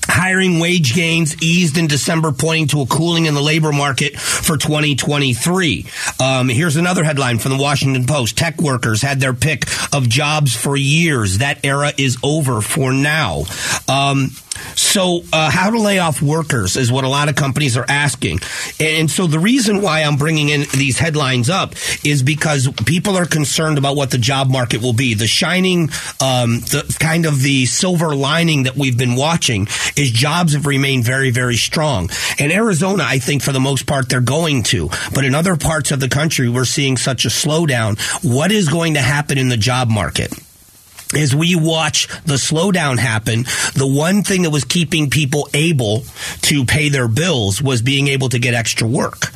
Hiring 0.07 0.59
wage 0.59 0.93
gains 0.93 1.41
eased 1.41 1.77
in 1.77 1.87
December, 1.87 2.31
pointing 2.31 2.67
to 2.67 2.81
a 2.81 2.85
cooling 2.85 3.25
in 3.25 3.33
the 3.33 3.41
labor 3.41 3.71
market 3.71 4.17
for 4.17 4.55
2023. 4.55 5.85
Um, 6.19 6.47
here's 6.47 6.75
another 6.75 7.03
headline 7.03 7.39
from 7.39 7.51
the 7.51 7.57
Washington 7.57 8.05
Post. 8.05 8.37
Tech 8.37 8.61
workers 8.61 9.01
had 9.01 9.19
their 9.19 9.33
pick 9.33 9.65
of 9.93 10.07
jobs 10.07 10.55
for 10.55 10.77
years. 10.77 11.39
That 11.39 11.65
era 11.65 11.91
is 11.97 12.17
over 12.23 12.61
for 12.61 12.93
now. 12.93 13.45
Um, 13.89 14.29
so, 14.75 15.21
uh, 15.31 15.49
how 15.49 15.69
to 15.69 15.79
lay 15.79 15.99
off 15.99 16.21
workers 16.21 16.77
is 16.77 16.91
what 16.91 17.03
a 17.03 17.09
lot 17.09 17.29
of 17.29 17.35
companies 17.35 17.77
are 17.77 17.85
asking. 17.87 18.39
And 18.79 19.09
so, 19.09 19.27
the 19.27 19.39
reason 19.39 19.81
why 19.81 20.01
I'm 20.01 20.17
bringing 20.17 20.49
in 20.49 20.65
these 20.73 20.97
headlines 20.97 21.49
up 21.49 21.73
is 22.03 22.23
because 22.23 22.69
people 22.85 23.17
are 23.17 23.25
concerned 23.25 23.77
about 23.77 23.95
what 23.95 24.11
the 24.11 24.17
job 24.17 24.49
market 24.49 24.81
will 24.81 24.93
be. 24.93 25.13
The 25.13 25.27
shining, 25.27 25.89
um, 26.21 26.59
the 26.71 26.95
kind 26.99 27.25
of 27.25 27.41
the 27.41 27.65
silver 27.65 28.15
lining 28.15 28.63
that 28.63 28.75
we've 28.75 28.97
been 28.97 29.15
watching 29.15 29.67
is 29.95 30.11
jobs 30.11 30.53
have 30.53 30.65
remained 30.65 31.03
very, 31.03 31.31
very 31.31 31.57
strong. 31.57 32.09
In 32.39 32.51
Arizona, 32.51 33.03
I 33.05 33.19
think 33.19 33.43
for 33.43 33.51
the 33.51 33.59
most 33.59 33.85
part, 33.85 34.09
they're 34.09 34.21
going 34.21 34.63
to. 34.63 34.89
But 35.13 35.25
in 35.25 35.35
other 35.35 35.55
parts 35.55 35.91
of 35.91 35.99
the 35.99 36.09
country, 36.09 36.49
we're 36.49 36.65
seeing 36.65 36.97
such 36.97 37.25
a 37.25 37.29
slowdown. 37.29 37.99
What 38.23 38.51
is 38.51 38.69
going 38.69 38.95
to 38.95 39.01
happen 39.01 39.37
in 39.37 39.49
the 39.49 39.57
job 39.57 39.89
market? 39.89 40.33
As 41.13 41.35
we 41.35 41.55
watch 41.55 42.07
the 42.23 42.35
slowdown 42.35 42.97
happen, 42.97 43.43
the 43.73 43.87
one 43.87 44.23
thing 44.23 44.43
that 44.43 44.49
was 44.49 44.63
keeping 44.63 45.09
people 45.09 45.47
able 45.53 46.03
to 46.41 46.65
pay 46.65 46.89
their 46.89 47.07
bills 47.07 47.61
was 47.61 47.81
being 47.81 48.07
able 48.07 48.29
to 48.29 48.39
get 48.39 48.53
extra 48.53 48.87
work. 48.87 49.27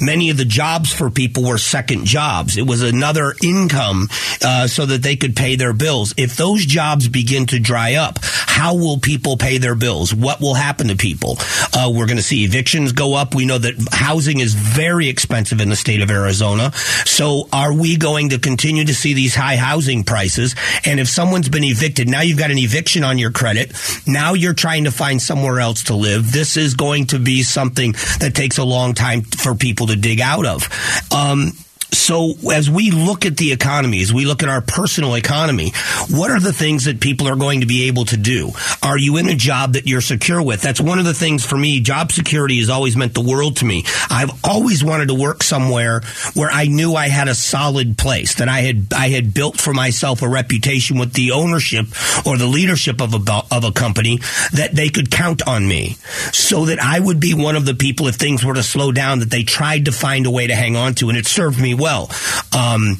Many 0.00 0.30
of 0.30 0.36
the 0.36 0.44
jobs 0.44 0.92
for 0.92 1.10
people 1.10 1.44
were 1.44 1.58
second 1.58 2.04
jobs. 2.04 2.56
It 2.56 2.66
was 2.66 2.82
another 2.82 3.34
income 3.42 4.08
uh, 4.42 4.66
so 4.66 4.86
that 4.86 5.02
they 5.02 5.16
could 5.16 5.36
pay 5.36 5.56
their 5.56 5.72
bills. 5.72 6.14
If 6.16 6.36
those 6.36 6.64
jobs 6.64 7.08
begin 7.08 7.46
to 7.46 7.58
dry 7.58 7.94
up, 7.94 8.18
how 8.22 8.76
will 8.76 8.98
people 8.98 9.36
pay 9.36 9.58
their 9.58 9.74
bills? 9.74 10.14
What 10.14 10.40
will 10.40 10.54
happen 10.54 10.88
to 10.88 10.96
people? 10.96 11.38
Uh, 11.74 11.92
we're 11.92 12.06
going 12.06 12.18
to 12.18 12.22
see 12.22 12.44
evictions 12.44 12.92
go 12.92 13.14
up. 13.14 13.34
We 13.34 13.46
know 13.46 13.58
that 13.58 13.74
housing 13.90 14.38
is 14.38 14.54
very 14.54 15.08
expensive 15.08 15.60
in 15.60 15.70
the 15.70 15.76
state 15.76 16.02
of 16.02 16.10
Arizona. 16.10 16.72
So 17.04 17.48
are 17.52 17.72
we 17.72 17.96
going 17.96 18.28
to 18.30 18.38
continue 18.38 18.84
to 18.84 18.94
see 18.94 19.12
these 19.12 19.34
high 19.34 19.56
housing 19.56 20.04
prices? 20.04 20.54
And 20.84 21.00
if 21.00 21.08
someone's 21.08 21.48
been 21.48 21.64
evicted, 21.64 22.08
now 22.08 22.20
you've 22.20 22.38
got 22.38 22.52
an 22.52 22.58
eviction 22.58 23.02
on 23.02 23.18
your 23.18 23.32
credit. 23.32 23.72
Now 24.06 24.34
you're 24.34 24.54
trying 24.54 24.84
to 24.84 24.92
find 24.92 25.20
somewhere 25.20 25.58
else 25.58 25.84
to 25.84 25.96
live. 25.96 26.30
This 26.30 26.56
is 26.56 26.74
going 26.74 27.06
to 27.06 27.18
be 27.18 27.42
something 27.42 27.92
that 28.20 28.34
takes 28.34 28.58
a 28.58 28.64
long 28.64 28.94
time 28.94 29.22
for 29.22 29.54
people 29.54 29.63
to 29.88 29.96
dig 29.96 30.20
out 30.20 30.46
of. 30.46 30.68
Um, 31.12 31.52
so 31.92 32.34
as 32.52 32.70
we 32.70 32.90
look 32.90 33.26
at 33.26 33.36
the 33.36 33.52
economy, 33.52 34.00
as 34.00 34.12
we 34.12 34.24
look 34.24 34.42
at 34.42 34.48
our 34.48 34.60
personal 34.60 35.14
economy, 35.14 35.72
what 36.10 36.30
are 36.30 36.40
the 36.40 36.52
things 36.52 36.84
that 36.84 37.00
people 37.00 37.28
are 37.28 37.36
going 37.36 37.60
to 37.60 37.66
be 37.66 37.88
able 37.88 38.04
to 38.06 38.16
do? 38.16 38.50
Are 38.82 38.98
you 38.98 39.16
in 39.16 39.28
a 39.28 39.34
job 39.34 39.74
that 39.74 39.86
you're 39.86 40.00
secure 40.00 40.42
with? 40.42 40.60
That's 40.62 40.80
one 40.80 40.98
of 40.98 41.04
the 41.04 41.14
things 41.14 41.44
for 41.44 41.56
me. 41.56 41.80
Job 41.80 42.12
security 42.12 42.58
has 42.58 42.70
always 42.70 42.96
meant 42.96 43.14
the 43.14 43.20
world 43.20 43.56
to 43.58 43.64
me. 43.64 43.84
I've 44.10 44.32
always 44.44 44.84
wanted 44.84 45.08
to 45.08 45.14
work 45.14 45.42
somewhere 45.42 46.00
where 46.34 46.50
I 46.50 46.66
knew 46.66 46.94
I 46.94 47.08
had 47.08 47.28
a 47.28 47.34
solid 47.34 47.96
place 47.98 48.36
that 48.36 48.48
I 48.48 48.60
had 48.60 48.92
I 48.92 49.08
had 49.08 49.34
built 49.34 49.60
for 49.60 49.72
myself 49.72 50.22
a 50.22 50.28
reputation 50.28 50.98
with 50.98 51.12
the 51.12 51.32
ownership 51.32 51.86
or 52.26 52.36
the 52.36 52.46
leadership 52.46 53.00
of 53.00 53.14
a 53.14 53.42
of 53.50 53.64
a 53.64 53.72
company 53.72 54.18
that 54.52 54.70
they 54.72 54.88
could 54.88 55.10
count 55.10 55.46
on 55.46 55.66
me, 55.66 55.96
so 56.32 56.66
that 56.66 56.78
I 56.78 56.98
would 56.98 57.20
be 57.20 57.34
one 57.34 57.56
of 57.56 57.66
the 57.66 57.74
people 57.74 58.08
if 58.08 58.16
things 58.16 58.44
were 58.44 58.54
to 58.54 58.62
slow 58.62 58.92
down 58.92 59.20
that 59.20 59.30
they 59.30 59.42
tried 59.42 59.86
to 59.86 59.92
find 59.92 60.26
a 60.26 60.30
way 60.30 60.46
to 60.46 60.54
hang 60.54 60.76
on 60.76 60.94
to, 60.94 61.08
and 61.08 61.18
it 61.18 61.26
served 61.26 61.60
me 61.60 61.73
well. 61.74 62.10
Um, 62.56 62.98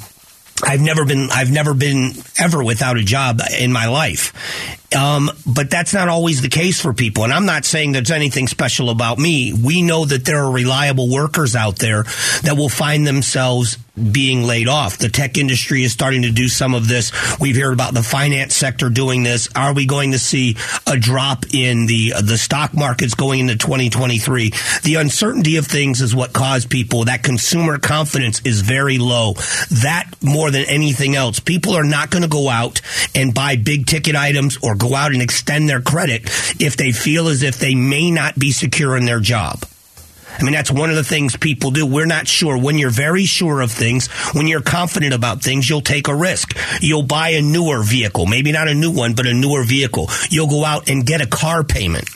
I've 0.62 0.80
never 0.80 1.04
been 1.04 1.28
I've 1.32 1.50
never 1.50 1.74
been 1.74 2.12
ever 2.38 2.62
without 2.62 2.96
a 2.96 3.02
job 3.02 3.40
in 3.58 3.72
my 3.72 3.88
life. 3.88 4.32
Um, 4.94 5.30
but 5.44 5.70
that's 5.70 5.92
not 5.92 6.08
always 6.08 6.42
the 6.42 6.48
case 6.48 6.80
for 6.80 6.94
people. 6.94 7.24
And 7.24 7.32
I'm 7.32 7.46
not 7.46 7.64
saying 7.64 7.92
there's 7.92 8.12
anything 8.12 8.46
special 8.46 8.90
about 8.90 9.18
me. 9.18 9.52
We 9.52 9.82
know 9.82 10.04
that 10.04 10.24
there 10.24 10.44
are 10.44 10.50
reliable 10.50 11.10
workers 11.10 11.56
out 11.56 11.80
there 11.80 12.04
that 12.42 12.54
will 12.56 12.68
find 12.68 13.06
themselves 13.06 13.78
being 13.94 14.42
laid 14.42 14.68
off. 14.68 14.98
The 14.98 15.08
tech 15.08 15.38
industry 15.38 15.84
is 15.84 15.92
starting 15.92 16.22
to 16.22 16.30
do 16.30 16.48
some 16.48 16.74
of 16.74 16.88
this. 16.88 17.12
We've 17.38 17.56
heard 17.56 17.72
about 17.72 17.94
the 17.94 18.02
finance 18.02 18.54
sector 18.54 18.90
doing 18.90 19.22
this. 19.22 19.48
Are 19.54 19.72
we 19.72 19.86
going 19.86 20.12
to 20.12 20.18
see 20.18 20.56
a 20.86 20.96
drop 20.96 21.46
in 21.54 21.86
the 21.86 22.14
the 22.22 22.36
stock 22.36 22.74
markets 22.74 23.14
going 23.14 23.40
into 23.40 23.56
2023? 23.56 24.50
The 24.82 24.96
uncertainty 24.96 25.56
of 25.56 25.66
things 25.66 26.00
is 26.00 26.14
what 26.14 26.32
caused 26.32 26.70
people 26.70 27.04
that 27.04 27.22
consumer 27.22 27.78
confidence 27.78 28.40
is 28.44 28.62
very 28.62 28.98
low. 28.98 29.34
That 29.70 30.10
more 30.22 30.50
than 30.50 30.64
anything 30.64 31.14
else, 31.14 31.38
people 31.38 31.74
are 31.74 31.84
not 31.84 32.10
going 32.10 32.22
to 32.22 32.28
go 32.28 32.48
out 32.48 32.80
and 33.14 33.32
buy 33.32 33.56
big 33.56 33.86
ticket 33.86 34.16
items 34.16 34.58
or 34.62 34.74
go 34.74 34.94
out 34.94 35.12
and 35.12 35.22
extend 35.22 35.68
their 35.68 35.80
credit 35.80 36.22
if 36.60 36.76
they 36.76 36.92
feel 36.92 37.28
as 37.28 37.42
if 37.42 37.58
they 37.58 37.74
may 37.74 38.10
not 38.10 38.36
be 38.36 38.50
secure 38.50 38.96
in 38.96 39.04
their 39.04 39.20
job. 39.20 39.64
I 40.38 40.42
mean, 40.42 40.52
that's 40.52 40.70
one 40.70 40.90
of 40.90 40.96
the 40.96 41.04
things 41.04 41.36
people 41.36 41.70
do. 41.70 41.86
We're 41.86 42.06
not 42.06 42.26
sure. 42.26 42.58
When 42.58 42.78
you're 42.78 42.90
very 42.90 43.24
sure 43.24 43.60
of 43.60 43.70
things, 43.70 44.08
when 44.32 44.46
you're 44.46 44.62
confident 44.62 45.14
about 45.14 45.42
things, 45.42 45.68
you'll 45.68 45.80
take 45.80 46.08
a 46.08 46.14
risk. 46.14 46.56
You'll 46.80 47.02
buy 47.02 47.30
a 47.30 47.42
newer 47.42 47.82
vehicle, 47.82 48.26
maybe 48.26 48.52
not 48.52 48.68
a 48.68 48.74
new 48.74 48.90
one, 48.90 49.14
but 49.14 49.26
a 49.26 49.34
newer 49.34 49.64
vehicle. 49.64 50.10
You'll 50.30 50.48
go 50.48 50.64
out 50.64 50.88
and 50.88 51.06
get 51.06 51.20
a 51.20 51.26
car 51.26 51.64
payment 51.64 52.08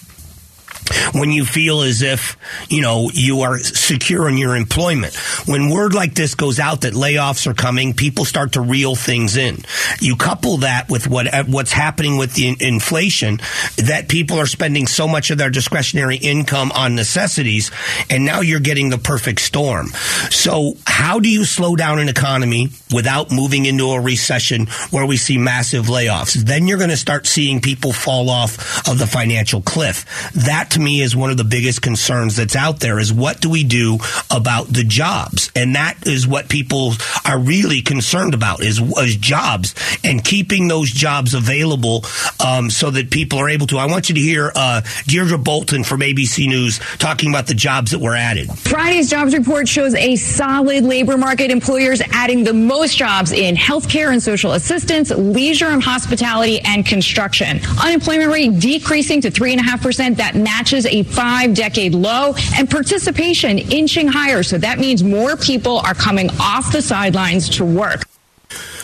when 1.12 1.30
you 1.30 1.44
feel 1.44 1.82
as 1.82 2.02
if, 2.02 2.36
you 2.68 2.80
know, 2.80 3.10
you 3.12 3.42
are 3.42 3.58
secure 3.58 4.28
in 4.28 4.36
your 4.36 4.56
employment. 4.56 5.14
When 5.46 5.70
word 5.70 5.94
like 5.94 6.14
this 6.14 6.34
goes 6.34 6.58
out 6.58 6.82
that 6.82 6.94
layoffs 6.94 7.46
are 7.46 7.54
coming, 7.54 7.94
people 7.94 8.24
start 8.24 8.52
to 8.52 8.60
reel 8.60 8.94
things 8.94 9.36
in. 9.36 9.64
You 10.00 10.16
couple 10.16 10.58
that 10.58 10.88
with 10.88 11.08
what 11.08 11.26
what's 11.48 11.72
happening 11.72 12.16
with 12.16 12.34
the 12.34 12.56
inflation 12.60 13.40
that 13.76 14.08
people 14.08 14.38
are 14.38 14.46
spending 14.46 14.86
so 14.86 15.08
much 15.08 15.30
of 15.30 15.38
their 15.38 15.50
discretionary 15.50 16.16
income 16.16 16.72
on 16.72 16.94
necessities 16.94 17.70
and 18.10 18.24
now 18.24 18.40
you're 18.40 18.60
getting 18.60 18.90
the 18.90 18.98
perfect 18.98 19.40
storm. 19.40 19.88
So, 20.30 20.74
how 20.86 21.20
do 21.20 21.28
you 21.28 21.44
slow 21.44 21.76
down 21.76 21.98
an 21.98 22.08
economy 22.08 22.68
without 22.92 23.30
moving 23.30 23.66
into 23.66 23.90
a 23.90 24.00
recession 24.00 24.66
where 24.90 25.06
we 25.06 25.16
see 25.16 25.38
massive 25.38 25.86
layoffs? 25.86 26.34
Then 26.34 26.66
you're 26.66 26.78
going 26.78 26.90
to 26.90 26.96
start 26.96 27.26
seeing 27.26 27.60
people 27.60 27.92
fall 27.92 28.30
off 28.30 28.88
of 28.88 28.98
the 28.98 29.06
financial 29.06 29.62
cliff. 29.62 30.32
That 30.34 30.70
to 30.78 30.84
me 30.84 31.02
is 31.02 31.14
one 31.14 31.30
of 31.30 31.36
the 31.36 31.44
biggest 31.44 31.82
concerns 31.82 32.36
that's 32.36 32.56
out 32.56 32.80
there 32.80 32.98
is 32.98 33.12
what 33.12 33.40
do 33.40 33.50
we 33.50 33.64
do 33.64 33.98
about 34.30 34.68
the 34.68 34.84
jobs? 34.84 35.50
And 35.54 35.74
that 35.74 36.06
is 36.06 36.26
what 36.26 36.48
people 36.48 36.92
are 37.26 37.38
really 37.38 37.82
concerned 37.82 38.34
about 38.34 38.62
is, 38.62 38.80
is 38.80 39.16
jobs 39.16 39.74
and 40.04 40.24
keeping 40.24 40.68
those 40.68 40.90
jobs 40.90 41.34
available 41.34 42.04
um, 42.44 42.70
so 42.70 42.90
that 42.90 43.10
people 43.10 43.38
are 43.38 43.48
able 43.48 43.66
to. 43.68 43.78
I 43.78 43.86
want 43.86 44.08
you 44.08 44.14
to 44.14 44.20
hear 44.20 44.52
uh, 44.54 44.82
Deirdre 45.06 45.38
Bolton 45.38 45.84
from 45.84 46.00
ABC 46.00 46.46
News 46.46 46.78
talking 46.98 47.30
about 47.30 47.46
the 47.46 47.54
jobs 47.54 47.90
that 47.90 47.98
were 47.98 48.14
added. 48.14 48.48
Friday's 48.58 49.10
jobs 49.10 49.34
report 49.34 49.68
shows 49.68 49.94
a 49.94 50.16
solid 50.16 50.84
labor 50.84 51.16
market. 51.16 51.50
Employers 51.50 52.00
adding 52.12 52.44
the 52.44 52.54
most 52.54 52.96
jobs 52.96 53.32
in 53.32 53.56
healthcare 53.56 54.12
and 54.12 54.22
social 54.22 54.52
assistance, 54.52 55.10
leisure 55.10 55.66
and 55.66 55.82
hospitality, 55.82 56.60
and 56.60 56.86
construction. 56.86 57.60
Unemployment 57.82 58.32
rate 58.32 58.58
decreasing 58.60 59.20
to 59.22 59.30
3.5%. 59.30 60.16
That 60.16 60.36
matches 60.36 60.67
matches 60.68 60.86
a 60.86 61.02
five 61.02 61.54
decade 61.54 61.94
low 61.94 62.34
and 62.56 62.70
participation 62.70 63.58
inching 63.58 64.06
higher. 64.06 64.42
So 64.42 64.58
that 64.58 64.78
means 64.78 65.02
more 65.02 65.34
people 65.36 65.78
are 65.78 65.94
coming 65.94 66.28
off 66.38 66.72
the 66.72 66.82
sidelines 66.82 67.48
to 67.56 67.64
work. 67.64 68.04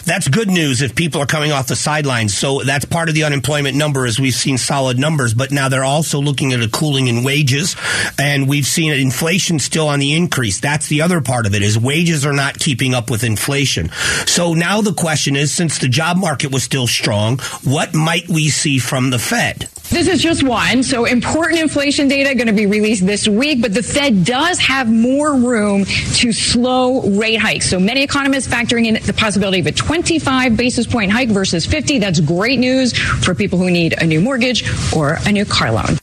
That's 0.04 0.28
good 0.28 0.48
news 0.48 0.82
if 0.82 0.94
people 0.94 1.22
are 1.22 1.26
coming 1.26 1.50
off 1.52 1.66
the 1.66 1.76
sidelines. 1.76 2.36
So 2.36 2.60
that's 2.60 2.84
part 2.84 3.08
of 3.08 3.14
the 3.14 3.24
unemployment 3.24 3.76
number 3.76 4.06
as 4.06 4.20
we've 4.20 4.34
seen 4.34 4.58
solid 4.58 4.98
numbers, 4.98 5.32
but 5.32 5.50
now 5.50 5.70
they're 5.70 5.84
also 5.84 6.20
looking 6.20 6.52
at 6.52 6.62
a 6.62 6.68
cooling 6.68 7.08
in 7.08 7.24
wages 7.24 7.74
and 8.18 8.46
we've 8.46 8.66
seen 8.66 8.92
inflation 8.92 9.58
still 9.58 9.88
on 9.88 10.00
the 10.00 10.14
increase. 10.14 10.60
That's 10.60 10.88
the 10.88 11.02
other 11.02 11.22
part 11.22 11.46
of 11.46 11.54
it 11.54 11.62
is 11.62 11.78
wages 11.78 12.26
are 12.26 12.34
not 12.34 12.58
keeping 12.58 12.94
up 12.94 13.10
with 13.10 13.24
inflation. 13.24 13.90
So 14.26 14.52
now 14.52 14.82
the 14.82 14.92
question 14.92 15.36
is, 15.36 15.52
since 15.52 15.78
the 15.78 15.88
job 15.88 16.18
market 16.18 16.52
was 16.52 16.62
still 16.62 16.86
strong, 16.86 17.38
what 17.62 17.94
might 17.94 18.28
we 18.28 18.50
see 18.50 18.78
from 18.78 19.08
the 19.08 19.18
Fed? 19.18 19.68
This 19.90 20.08
is 20.08 20.20
just 20.20 20.42
one. 20.42 20.82
So 20.82 21.04
important 21.04 21.60
inflation 21.60 22.08
data 22.08 22.34
going 22.34 22.48
to 22.48 22.52
be 22.52 22.66
released 22.66 23.06
this 23.06 23.28
week, 23.28 23.62
but 23.62 23.74
the 23.74 23.82
Fed 23.82 24.24
does 24.24 24.58
have 24.58 24.90
more 24.90 25.34
room 25.34 25.84
to 25.84 26.32
slow 26.32 27.02
rate 27.10 27.36
hikes. 27.36 27.68
So 27.68 27.78
many 27.78 28.02
economists 28.02 28.48
factoring 28.48 28.86
in 28.86 29.02
the 29.04 29.12
possibility 29.12 29.60
of 29.60 29.66
a 29.66 29.72
25 29.72 30.56
basis 30.56 30.86
point 30.86 31.12
hike 31.12 31.28
versus 31.28 31.64
50. 31.64 31.98
That's 31.98 32.20
great 32.20 32.58
news 32.58 32.96
for 32.96 33.34
people 33.34 33.58
who 33.58 33.70
need 33.70 33.94
a 34.00 34.04
new 34.04 34.20
mortgage 34.20 34.64
or 34.94 35.18
a 35.26 35.32
new 35.32 35.44
car 35.44 35.70
loan. 35.70 35.98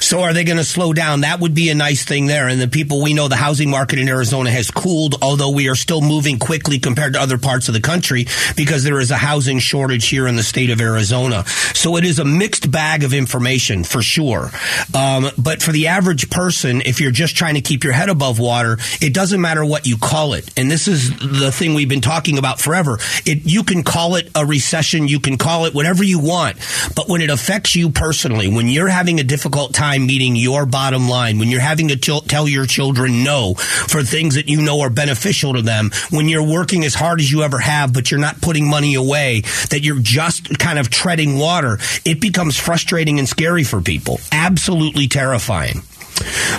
So 0.00 0.22
are 0.22 0.32
they 0.32 0.44
going 0.44 0.58
to 0.58 0.64
slow 0.64 0.92
down? 0.92 1.22
That 1.22 1.40
would 1.40 1.54
be 1.54 1.70
a 1.70 1.74
nice 1.74 2.04
thing 2.04 2.26
there. 2.26 2.48
And 2.48 2.60
the 2.60 2.68
people 2.68 3.02
we 3.02 3.14
know, 3.14 3.28
the 3.28 3.36
housing 3.36 3.70
market 3.70 3.98
in 3.98 4.08
Arizona 4.08 4.50
has 4.50 4.70
cooled, 4.70 5.16
although 5.22 5.50
we 5.50 5.68
are 5.68 5.74
still 5.74 6.00
moving 6.00 6.38
quickly 6.38 6.78
compared 6.78 7.14
to 7.14 7.20
other 7.20 7.38
parts 7.38 7.68
of 7.68 7.74
the 7.74 7.80
country 7.80 8.26
because 8.56 8.84
there 8.84 9.00
is 9.00 9.10
a 9.10 9.16
housing 9.16 9.58
shortage 9.58 10.08
here 10.08 10.26
in 10.26 10.36
the 10.36 10.42
state 10.42 10.70
of 10.70 10.80
Arizona. 10.80 11.44
So 11.74 11.96
it 11.96 12.04
is 12.04 12.18
a 12.18 12.24
mixed 12.24 12.70
bag 12.70 13.04
of 13.04 13.12
information 13.14 13.84
for 13.84 14.02
sure. 14.02 14.50
Um, 14.94 15.28
but 15.38 15.62
for 15.62 15.72
the 15.72 15.88
average 15.88 16.30
person, 16.30 16.82
if 16.82 17.00
you're 17.00 17.10
just 17.10 17.36
trying 17.36 17.54
to 17.54 17.60
keep 17.60 17.84
your 17.84 17.92
head 17.92 18.08
above 18.08 18.38
water, 18.38 18.78
it 19.00 19.14
doesn't 19.14 19.40
matter 19.40 19.64
what 19.64 19.86
you 19.86 19.96
call 19.96 20.34
it. 20.34 20.50
And 20.58 20.70
this 20.70 20.88
is 20.88 21.10
the 21.18 21.50
thing 21.52 21.74
we've 21.74 21.88
been 21.88 22.00
talking 22.00 22.38
about 22.38 22.60
forever. 22.60 22.98
It, 23.24 23.40
you 23.44 23.64
can 23.64 23.82
call 23.82 24.16
it 24.16 24.30
a 24.34 24.44
recession. 24.44 25.08
You 25.08 25.20
can 25.20 25.38
call 25.38 25.66
it 25.66 25.74
whatever 25.74 26.04
you 26.04 26.18
want. 26.18 26.56
But 26.94 27.08
when 27.08 27.20
it 27.20 27.30
affects 27.30 27.74
you 27.74 27.90
personally, 27.90 28.48
when 28.48 28.68
you're 28.68 28.88
having 28.88 29.20
a 29.20 29.24
difficult 29.24 29.63
time 29.68 29.94
time 29.94 30.06
meeting 30.06 30.34
your 30.34 30.66
bottom 30.66 31.08
line, 31.08 31.38
when 31.38 31.48
you're 31.48 31.60
having 31.60 31.88
to 31.88 31.96
t- 31.96 32.20
tell 32.26 32.48
your 32.48 32.66
children 32.66 33.22
no 33.22 33.54
for 33.54 34.02
things 34.02 34.34
that 34.34 34.48
you 34.48 34.60
know 34.60 34.80
are 34.80 34.90
beneficial 34.90 35.54
to 35.54 35.62
them, 35.62 35.90
when 36.10 36.28
you're 36.28 36.46
working 36.46 36.84
as 36.84 36.94
hard 36.94 37.20
as 37.20 37.30
you 37.30 37.42
ever 37.42 37.58
have, 37.58 37.92
but 37.92 38.10
you're 38.10 38.20
not 38.20 38.40
putting 38.40 38.68
money 38.68 38.94
away, 38.94 39.42
that 39.70 39.80
you're 39.82 40.00
just 40.00 40.58
kind 40.58 40.78
of 40.78 40.90
treading 40.90 41.38
water, 41.38 41.78
it 42.04 42.20
becomes 42.20 42.56
frustrating 42.56 43.18
and 43.18 43.28
scary 43.28 43.62
for 43.62 43.80
people. 43.80 44.18
Absolutely 44.32 45.06
terrifying. 45.06 45.82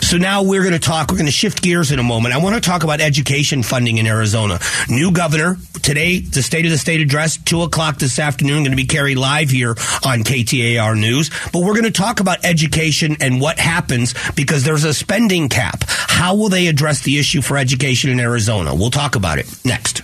So 0.02 0.18
now 0.18 0.44
we're 0.44 0.62
going 0.62 0.74
to 0.74 0.80
talk, 0.80 1.10
we're 1.10 1.18
going 1.18 1.26
to 1.26 1.32
shift 1.32 1.62
gears 1.62 1.92
in 1.92 2.00
a 2.00 2.04
moment. 2.04 2.34
I 2.34 2.38
want 2.38 2.56
to 2.56 2.62
talk 2.62 2.84
about 2.84 3.02
education 3.02 3.64
funding 3.64 3.98
in 3.98 4.08
Arizona. 4.08 4.60
New 4.90 5.12
governor, 5.12 5.58
today, 5.82 6.20
the 6.20 6.44
State 6.44 6.66
of 6.66 6.72
the 6.72 6.78
State 6.78 7.02
address, 7.02 7.38
2 7.38 7.62
o'clock 7.64 7.98
this 7.98 8.20
afternoon, 8.20 8.60
going 8.60 8.72
to 8.72 8.76
be 8.76 8.86
carried 8.86 9.18
live 9.18 9.50
here 9.50 9.72
on 10.04 10.24
KTAR 10.24 11.00
News. 11.00 11.30
But 11.52 11.64
we're 11.64 11.74
going 11.74 11.84
to 11.84 11.92
talk 11.92 12.20
about 12.20 12.44
education 12.44 13.18
and 13.22 13.40
what 13.42 13.60
happens 13.60 14.14
because 14.36 14.64
there's 14.64 14.84
a 14.84 14.94
spending 14.94 15.50
cap. 15.50 15.84
How 15.88 16.36
will 16.36 16.50
they 16.50 16.68
address 16.68 17.02
the 17.02 17.18
issue 17.18 17.42
for 17.42 17.58
education 17.58 18.10
in 18.10 18.20
Arizona? 18.20 18.76
We'll 18.76 18.92
talk 18.92 19.16
about 19.16 19.40
it 19.40 19.54
next. 19.66 20.04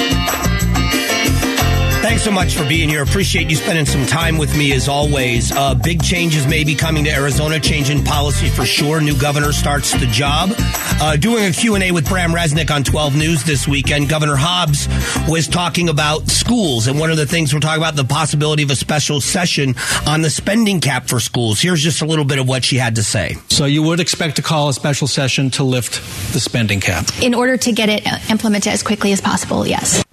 Thanks 2.01 2.23
so 2.23 2.31
much 2.31 2.55
for 2.55 2.67
being 2.67 2.89
here. 2.89 3.03
Appreciate 3.03 3.47
you 3.47 3.55
spending 3.55 3.85
some 3.85 4.07
time 4.07 4.39
with 4.39 4.57
me 4.57 4.73
as 4.73 4.87
always. 4.87 5.51
Uh, 5.51 5.75
big 5.75 6.01
changes 6.01 6.47
may 6.47 6.63
be 6.63 6.73
coming 6.73 7.03
to 7.03 7.11
Arizona, 7.11 7.59
changing 7.59 8.03
policy 8.03 8.49
for 8.49 8.65
sure. 8.65 8.99
New 8.99 9.15
governor 9.19 9.51
starts 9.51 9.91
the 9.93 10.07
job. 10.07 10.49
Uh, 10.57 11.15
doing 11.15 11.45
a 11.45 11.51
Q&A 11.51 11.91
with 11.91 12.09
Brahm 12.09 12.31
Resnik 12.31 12.73
on 12.73 12.83
12 12.83 13.15
News 13.15 13.43
this 13.43 13.67
weekend. 13.67 14.09
Governor 14.09 14.35
Hobbs 14.35 14.87
was 15.29 15.47
talking 15.47 15.89
about 15.89 16.27
schools, 16.27 16.87
and 16.87 16.99
one 16.99 17.11
of 17.11 17.17
the 17.17 17.27
things 17.27 17.53
we're 17.53 17.59
talking 17.59 17.81
about 17.81 17.95
the 17.95 18.03
possibility 18.03 18.63
of 18.63 18.71
a 18.71 18.75
special 18.75 19.21
session 19.21 19.75
on 20.07 20.23
the 20.23 20.29
spending 20.31 20.79
cap 20.79 21.07
for 21.07 21.19
schools. 21.19 21.61
Here's 21.61 21.83
just 21.83 22.01
a 22.01 22.05
little 22.05 22.25
bit 22.25 22.39
of 22.39 22.47
what 22.47 22.63
she 22.65 22.77
had 22.77 22.95
to 22.95 23.03
say. 23.03 23.35
So 23.49 23.65
you 23.65 23.83
would 23.83 23.99
expect 23.99 24.37
to 24.37 24.41
call 24.41 24.69
a 24.69 24.73
special 24.73 25.07
session 25.07 25.51
to 25.51 25.63
lift 25.63 26.01
the 26.33 26.39
spending 26.39 26.79
cap? 26.79 27.05
In 27.21 27.35
order 27.35 27.57
to 27.57 27.71
get 27.71 27.89
it 27.89 28.07
implemented 28.31 28.73
as 28.73 28.81
quickly 28.81 29.11
as 29.11 29.21
possible, 29.21 29.67
yes. 29.67 30.03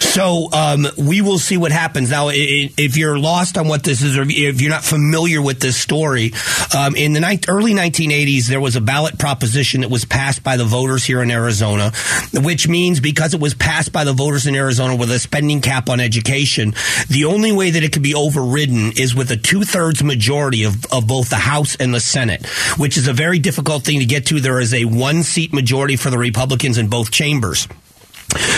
So 0.00 0.48
um, 0.52 0.86
we 0.96 1.20
will 1.20 1.38
see 1.38 1.56
what 1.56 1.72
happens. 1.72 2.10
Now, 2.10 2.28
if 2.32 2.96
you're 2.96 3.18
lost 3.18 3.56
on 3.56 3.68
what 3.68 3.84
this 3.84 4.02
is, 4.02 4.16
or 4.16 4.24
if 4.26 4.60
you're 4.60 4.70
not 4.70 4.84
familiar 4.84 5.40
with 5.40 5.60
this 5.60 5.76
story, 5.76 6.32
um, 6.76 6.96
in 6.96 7.12
the 7.12 7.20
ni- 7.20 7.40
early 7.48 7.72
1980s, 7.72 8.46
there 8.46 8.60
was 8.60 8.76
a 8.76 8.80
ballot 8.80 9.18
proposition 9.18 9.82
that 9.82 9.90
was 9.90 10.04
passed 10.04 10.42
by 10.42 10.56
the 10.56 10.64
voters 10.64 11.04
here 11.04 11.22
in 11.22 11.30
Arizona, 11.30 11.92
which 12.34 12.68
means 12.68 13.00
because 13.00 13.34
it 13.34 13.40
was 13.40 13.54
passed 13.54 13.92
by 13.92 14.04
the 14.04 14.12
voters 14.12 14.46
in 14.46 14.54
Arizona 14.54 14.96
with 14.96 15.10
a 15.10 15.18
spending 15.18 15.60
cap 15.60 15.88
on 15.88 16.00
education, 16.00 16.74
the 17.08 17.24
only 17.24 17.52
way 17.52 17.70
that 17.70 17.82
it 17.82 17.92
could 17.92 18.02
be 18.02 18.14
overridden 18.14 18.92
is 18.96 19.14
with 19.14 19.30
a 19.30 19.36
two 19.36 19.62
thirds 19.62 20.02
majority 20.02 20.64
of, 20.64 20.84
of 20.92 21.06
both 21.06 21.30
the 21.30 21.36
House 21.36 21.76
and 21.76 21.94
the 21.94 22.00
Senate, 22.00 22.46
which 22.76 22.96
is 22.96 23.08
a 23.08 23.12
very 23.12 23.38
difficult 23.38 23.84
thing 23.84 24.00
to 24.00 24.06
get 24.06 24.26
to. 24.26 24.40
There 24.40 24.60
is 24.60 24.74
a 24.74 24.84
one 24.84 25.22
seat 25.22 25.52
majority 25.52 25.96
for 25.96 26.10
the 26.10 26.18
Republicans 26.18 26.78
in 26.78 26.88
both 26.88 27.10
chambers. 27.10 27.68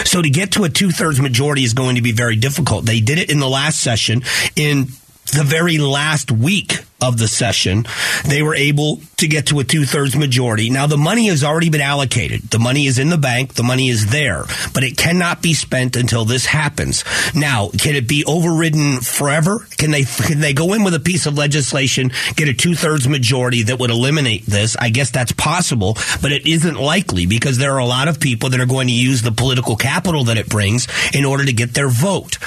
So 0.04 0.22
to 0.22 0.30
get 0.30 0.52
to 0.52 0.64
a 0.64 0.68
two 0.68 0.90
thirds 0.90 1.20
majority 1.20 1.64
is 1.64 1.74
going 1.74 1.96
to 1.96 2.02
be 2.02 2.12
very 2.12 2.36
difficult. 2.36 2.84
They 2.84 3.00
did 3.00 3.18
it 3.18 3.30
in 3.30 3.38
the 3.38 3.48
last 3.48 3.80
session 3.80 4.22
in 4.56 4.88
the 5.32 5.44
very 5.44 5.78
last 5.78 6.32
week 6.32 6.84
of 7.00 7.18
the 7.18 7.28
session, 7.28 7.86
they 8.26 8.42
were 8.42 8.54
able 8.54 9.00
to 9.16 9.28
get 9.28 9.46
to 9.46 9.58
a 9.60 9.64
two 9.64 9.84
thirds 9.84 10.16
majority. 10.16 10.70
Now, 10.70 10.86
the 10.86 10.96
money 10.96 11.26
has 11.28 11.44
already 11.44 11.70
been 11.70 11.80
allocated. 11.80 12.42
The 12.50 12.58
money 12.58 12.86
is 12.86 12.98
in 12.98 13.10
the 13.10 13.18
bank. 13.18 13.54
The 13.54 13.62
money 13.62 13.88
is 13.88 14.10
there, 14.10 14.44
but 14.74 14.84
it 14.84 14.96
cannot 14.96 15.42
be 15.42 15.54
spent 15.54 15.96
until 15.96 16.24
this 16.24 16.46
happens. 16.46 17.04
Now, 17.34 17.68
can 17.68 17.94
it 17.94 18.08
be 18.08 18.24
overridden 18.26 19.00
forever? 19.00 19.66
Can 19.76 19.90
they, 19.90 20.04
can 20.04 20.40
they 20.40 20.52
go 20.52 20.72
in 20.72 20.84
with 20.84 20.94
a 20.94 21.00
piece 21.00 21.26
of 21.26 21.36
legislation, 21.36 22.12
get 22.36 22.48
a 22.48 22.54
two 22.54 22.74
thirds 22.74 23.08
majority 23.08 23.64
that 23.64 23.78
would 23.78 23.90
eliminate 23.90 24.46
this? 24.46 24.76
I 24.76 24.90
guess 24.90 25.10
that's 25.10 25.32
possible, 25.32 25.96
but 26.22 26.32
it 26.32 26.46
isn't 26.46 26.76
likely 26.76 27.26
because 27.26 27.58
there 27.58 27.74
are 27.74 27.78
a 27.78 27.86
lot 27.86 28.08
of 28.08 28.20
people 28.20 28.50
that 28.50 28.60
are 28.60 28.66
going 28.66 28.88
to 28.88 28.94
use 28.94 29.22
the 29.22 29.32
political 29.32 29.76
capital 29.76 30.24
that 30.24 30.38
it 30.38 30.48
brings 30.48 30.86
in 31.14 31.24
order 31.24 31.44
to 31.44 31.52
get 31.52 31.74
their 31.74 31.88
vote. 31.88 32.38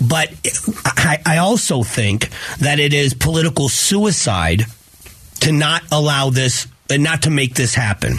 But 0.00 0.32
I, 0.84 1.18
I 1.24 1.36
also 1.38 1.82
think 1.82 2.28
that 2.58 2.78
it 2.78 2.92
is 2.92 3.14
political 3.14 3.68
suicide 3.68 3.93
to 5.40 5.52
not 5.52 5.82
allow 5.90 6.30
this 6.30 6.66
and 6.90 7.02
not 7.02 7.22
to 7.22 7.30
make 7.30 7.54
this 7.54 7.74
happen. 7.74 8.18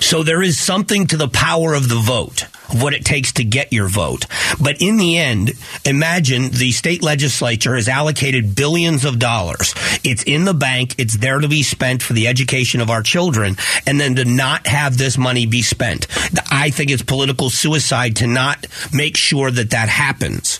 So 0.00 0.22
there 0.22 0.42
is 0.42 0.58
something 0.58 1.06
to 1.08 1.16
the 1.16 1.28
power 1.28 1.74
of 1.74 1.88
the 1.88 1.96
vote 1.96 2.46
what 2.72 2.94
it 2.94 3.04
takes 3.04 3.32
to 3.32 3.44
get 3.44 3.72
your 3.72 3.88
vote. 3.88 4.26
But 4.60 4.80
in 4.80 4.96
the 4.96 5.18
end, 5.18 5.52
imagine 5.84 6.50
the 6.50 6.72
state 6.72 7.02
legislature 7.02 7.74
has 7.74 7.88
allocated 7.88 8.54
billions 8.54 9.04
of 9.04 9.18
dollars. 9.18 9.74
It's 10.04 10.22
in 10.22 10.44
the 10.44 10.54
bank. 10.54 10.94
It's 10.98 11.16
there 11.16 11.38
to 11.38 11.48
be 11.48 11.62
spent 11.62 12.02
for 12.02 12.12
the 12.12 12.28
education 12.28 12.80
of 12.80 12.90
our 12.90 13.02
children. 13.02 13.56
And 13.86 14.00
then 14.00 14.16
to 14.16 14.24
not 14.24 14.66
have 14.66 14.96
this 14.96 15.18
money 15.18 15.46
be 15.46 15.62
spent. 15.62 16.06
I 16.50 16.70
think 16.70 16.90
it's 16.90 17.02
political 17.02 17.50
suicide 17.50 18.16
to 18.16 18.26
not 18.26 18.66
make 18.92 19.16
sure 19.16 19.50
that 19.50 19.70
that 19.70 19.88
happens. 19.88 20.58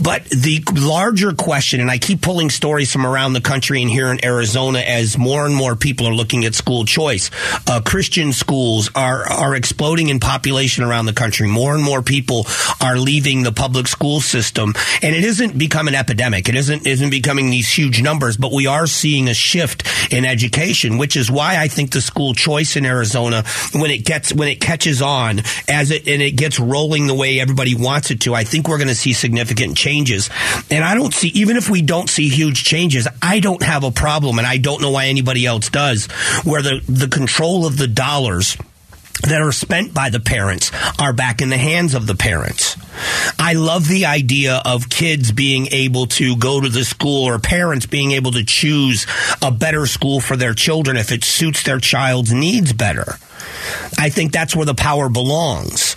But 0.00 0.24
the 0.26 0.62
larger 0.74 1.32
question, 1.32 1.80
and 1.80 1.90
I 1.90 1.98
keep 1.98 2.20
pulling 2.20 2.50
stories 2.50 2.92
from 2.92 3.06
around 3.06 3.32
the 3.32 3.40
country 3.40 3.82
and 3.82 3.90
here 3.90 4.10
in 4.10 4.24
Arizona 4.24 4.80
as 4.80 5.16
more 5.16 5.46
and 5.46 5.54
more 5.54 5.76
people 5.76 6.06
are 6.06 6.14
looking 6.14 6.44
at 6.44 6.54
school 6.54 6.84
choice. 6.84 7.30
Uh, 7.66 7.80
Christian 7.80 8.32
schools 8.32 8.90
are, 8.94 9.30
are 9.30 9.54
exploding 9.54 10.08
in 10.08 10.20
population 10.20 10.84
around 10.84 11.06
the 11.06 11.12
country 11.12 11.29
country. 11.30 11.46
More 11.46 11.76
and 11.76 11.84
more 11.84 12.02
people 12.02 12.44
are 12.80 12.98
leaving 12.98 13.44
the 13.44 13.52
public 13.52 13.86
school 13.86 14.20
system, 14.20 14.74
and 15.00 15.14
it 15.14 15.22
isn't 15.22 15.56
becoming 15.56 15.94
an 15.94 16.00
epidemic. 16.00 16.48
It 16.48 16.56
isn't 16.56 16.84
isn't 16.84 17.10
becoming 17.10 17.50
these 17.50 17.68
huge 17.68 18.02
numbers, 18.02 18.36
but 18.36 18.52
we 18.52 18.66
are 18.66 18.88
seeing 18.88 19.28
a 19.28 19.34
shift 19.34 19.86
in 20.12 20.24
education, 20.24 20.98
which 20.98 21.16
is 21.16 21.30
why 21.30 21.56
I 21.56 21.68
think 21.68 21.92
the 21.92 22.00
school 22.00 22.34
choice 22.34 22.74
in 22.74 22.84
Arizona, 22.84 23.44
when 23.72 23.92
it 23.92 24.04
gets 24.04 24.32
when 24.32 24.48
it 24.48 24.60
catches 24.60 25.00
on 25.00 25.42
as 25.68 25.92
it 25.92 26.08
and 26.08 26.20
it 26.20 26.32
gets 26.32 26.58
rolling 26.58 27.06
the 27.06 27.14
way 27.14 27.38
everybody 27.38 27.76
wants 27.76 28.10
it 28.10 28.22
to, 28.22 28.34
I 28.34 28.42
think 28.42 28.66
we're 28.66 28.78
going 28.78 28.88
to 28.88 28.94
see 28.96 29.12
significant 29.12 29.76
changes. 29.76 30.30
And 30.68 30.82
I 30.82 30.96
don't 30.96 31.14
see 31.14 31.28
even 31.28 31.56
if 31.56 31.70
we 31.70 31.80
don't 31.80 32.10
see 32.10 32.28
huge 32.28 32.64
changes, 32.64 33.06
I 33.22 33.38
don't 33.38 33.62
have 33.62 33.84
a 33.84 33.92
problem, 33.92 34.38
and 34.38 34.46
I 34.48 34.56
don't 34.56 34.82
know 34.82 34.90
why 34.90 35.06
anybody 35.06 35.46
else 35.46 35.70
does, 35.70 36.06
where 36.42 36.62
the 36.62 36.82
the 36.88 37.08
control 37.08 37.66
of 37.66 37.76
the 37.76 37.86
dollars 37.86 38.56
that 39.22 39.40
are 39.40 39.52
spent 39.52 39.94
by 39.94 40.10
the 40.10 40.20
parents 40.20 40.70
are 40.98 41.12
back 41.12 41.40
in 41.40 41.50
the 41.50 41.58
hands 41.58 41.94
of 41.94 42.06
the 42.06 42.14
parents. 42.14 42.76
I 43.38 43.54
love 43.54 43.88
the 43.88 44.06
idea 44.06 44.60
of 44.64 44.88
kids 44.88 45.32
being 45.32 45.68
able 45.68 46.06
to 46.06 46.36
go 46.36 46.60
to 46.60 46.68
the 46.68 46.84
school 46.84 47.24
or 47.24 47.38
parents 47.38 47.86
being 47.86 48.12
able 48.12 48.32
to 48.32 48.44
choose 48.44 49.06
a 49.42 49.50
better 49.50 49.86
school 49.86 50.20
for 50.20 50.36
their 50.36 50.54
children 50.54 50.96
if 50.96 51.12
it 51.12 51.24
suits 51.24 51.62
their 51.62 51.78
child's 51.78 52.32
needs 52.32 52.72
better. 52.72 53.16
I 53.98 54.08
think 54.10 54.32
that's 54.32 54.54
where 54.54 54.66
the 54.66 54.74
power 54.74 55.08
belongs. 55.08 55.96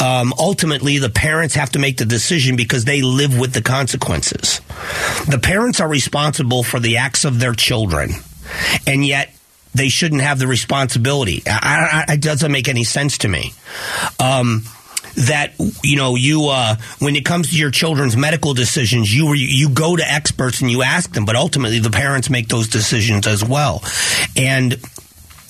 Um, 0.00 0.32
ultimately, 0.38 0.98
the 0.98 1.10
parents 1.10 1.54
have 1.54 1.70
to 1.70 1.78
make 1.78 1.98
the 1.98 2.04
decision 2.04 2.56
because 2.56 2.84
they 2.84 3.02
live 3.02 3.38
with 3.38 3.52
the 3.52 3.62
consequences. 3.62 4.60
The 5.28 5.40
parents 5.42 5.80
are 5.80 5.88
responsible 5.88 6.62
for 6.62 6.80
the 6.80 6.98
acts 6.98 7.24
of 7.24 7.40
their 7.40 7.54
children. 7.54 8.10
And 8.86 9.04
yet, 9.04 9.34
they 9.74 9.88
shouldn't 9.88 10.20
have 10.20 10.38
the 10.38 10.46
responsibility. 10.46 11.42
I, 11.46 12.04
I, 12.08 12.12
it 12.14 12.20
doesn't 12.20 12.52
make 12.52 12.68
any 12.68 12.84
sense 12.84 13.18
to 13.18 13.28
me. 13.28 13.52
Um, 14.18 14.64
that 15.14 15.52
you 15.82 15.96
know 15.96 16.14
you 16.14 16.48
uh, 16.48 16.76
when 16.98 17.16
it 17.16 17.24
comes 17.24 17.50
to 17.50 17.56
your 17.56 17.70
children's 17.70 18.16
medical 18.16 18.54
decisions 18.54 19.14
you 19.14 19.34
you 19.34 19.68
go 19.68 19.94
to 19.94 20.10
experts 20.10 20.62
and 20.62 20.70
you 20.70 20.82
ask 20.82 21.12
them 21.12 21.26
but 21.26 21.36
ultimately 21.36 21.78
the 21.80 21.90
parents 21.90 22.30
make 22.30 22.48
those 22.48 22.68
decisions 22.68 23.26
as 23.26 23.44
well 23.44 23.82
and 24.36 24.80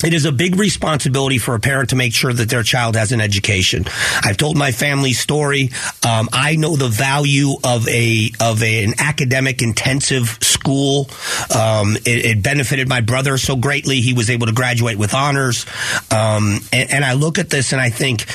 it 0.05 0.15
is 0.15 0.25
a 0.25 0.33
big 0.33 0.57
responsibility 0.57 1.39
for 1.39 1.55
a 1.55 1.61
parent 1.61 1.91
to 1.91 1.97
make 1.97 2.15
sure 2.15 2.33
that 2.33 2.49
their 2.49 2.63
child 2.63 2.97
has 2.97 3.13
an 3.13 3.21
education. 3.21 3.85
I've 4.23 4.37
told 4.37 4.57
my 4.57 4.73
family 4.73 5.13
story. 5.13 5.71
Um, 6.07 6.29
I 6.33 6.57
know 6.57 6.77
the 6.77 6.89
value 6.89 7.55
of 7.65 7.87
a 7.89 8.31
of 8.41 8.63
a, 8.63 8.85
an 8.85 8.95
academic 8.99 9.63
intensive 9.63 10.39
school. 10.41 11.09
Um, 11.55 11.97
it, 11.97 12.25
it, 12.25 12.43
benefited 12.43 12.89
my 12.89 13.01
brother 13.01 13.39
so 13.39 13.57
greatly; 13.57 14.01
he 14.01 14.15
was 14.15 14.31
able 14.31 14.47
to 14.47 14.53
graduate 14.53 14.99
with 14.99 15.15
honors. 15.15 15.67
Um, 16.11 16.61
and, 16.73 16.91
and 16.93 17.05
I 17.05 17.15
look 17.15 17.39
at 17.39 17.51
this 17.51 17.73
and 17.73 17.81
I 17.81 17.91
think 17.91 18.27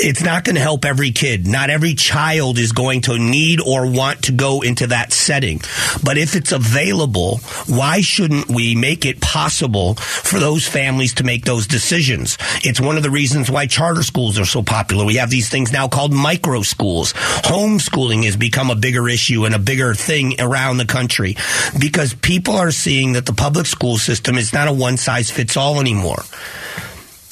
it's 0.00 0.22
not 0.22 0.44
going 0.44 0.54
to 0.54 0.60
help 0.60 0.84
every 0.84 1.10
kid. 1.10 1.46
Not 1.46 1.70
every 1.70 1.94
child 1.94 2.58
is 2.58 2.72
going 2.72 3.02
to 3.02 3.18
need 3.18 3.60
or 3.60 3.90
want 3.90 4.24
to 4.24 4.32
go 4.32 4.60
into 4.62 4.88
that 4.88 5.12
setting. 5.12 5.60
But 6.02 6.18
if 6.18 6.36
it's 6.36 6.52
available, 6.52 7.38
why 7.66 8.00
shouldn't 8.00 8.48
we 8.48 8.74
make 8.74 9.04
it 9.04 9.20
possible 9.20 9.94
for 9.94 10.38
those 10.38 10.66
families 10.66 11.07
to 11.14 11.24
make 11.24 11.44
those 11.44 11.66
decisions? 11.66 12.38
It's 12.64 12.80
one 12.80 12.96
of 12.96 13.02
the 13.02 13.10
reasons 13.10 13.50
why 13.50 13.66
charter 13.66 14.02
schools 14.02 14.38
are 14.38 14.44
so 14.44 14.62
popular. 14.62 15.04
We 15.04 15.16
have 15.16 15.30
these 15.30 15.48
things 15.48 15.72
now 15.72 15.88
called 15.88 16.12
micro 16.12 16.62
schools. 16.62 17.12
Homeschooling 17.12 18.24
has 18.24 18.36
become 18.36 18.70
a 18.70 18.76
bigger 18.76 19.08
issue 19.08 19.44
and 19.44 19.54
a 19.54 19.58
bigger 19.58 19.94
thing 19.94 20.40
around 20.40 20.78
the 20.78 20.86
country 20.86 21.36
because 21.78 22.14
people 22.14 22.56
are 22.56 22.70
seeing 22.70 23.12
that 23.12 23.26
the 23.26 23.32
public 23.32 23.66
school 23.66 23.98
system 23.98 24.36
is 24.36 24.52
not 24.52 24.68
a 24.68 24.72
one 24.72 24.96
size 24.96 25.30
fits 25.30 25.56
all 25.56 25.80
anymore. 25.80 26.22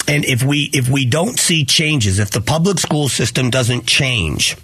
And 0.07 0.23
if 0.23 0.43
we 0.43 0.69
if 0.73 0.89
we 0.89 1.05
don't 1.05 1.37
see 1.37 1.65
changes, 1.65 2.19
if 2.19 2.31
the 2.31 2.41
public 2.41 2.79
school 2.79 3.09
system 3.09 3.49
doesn't 3.49 3.85
change, 3.85 4.55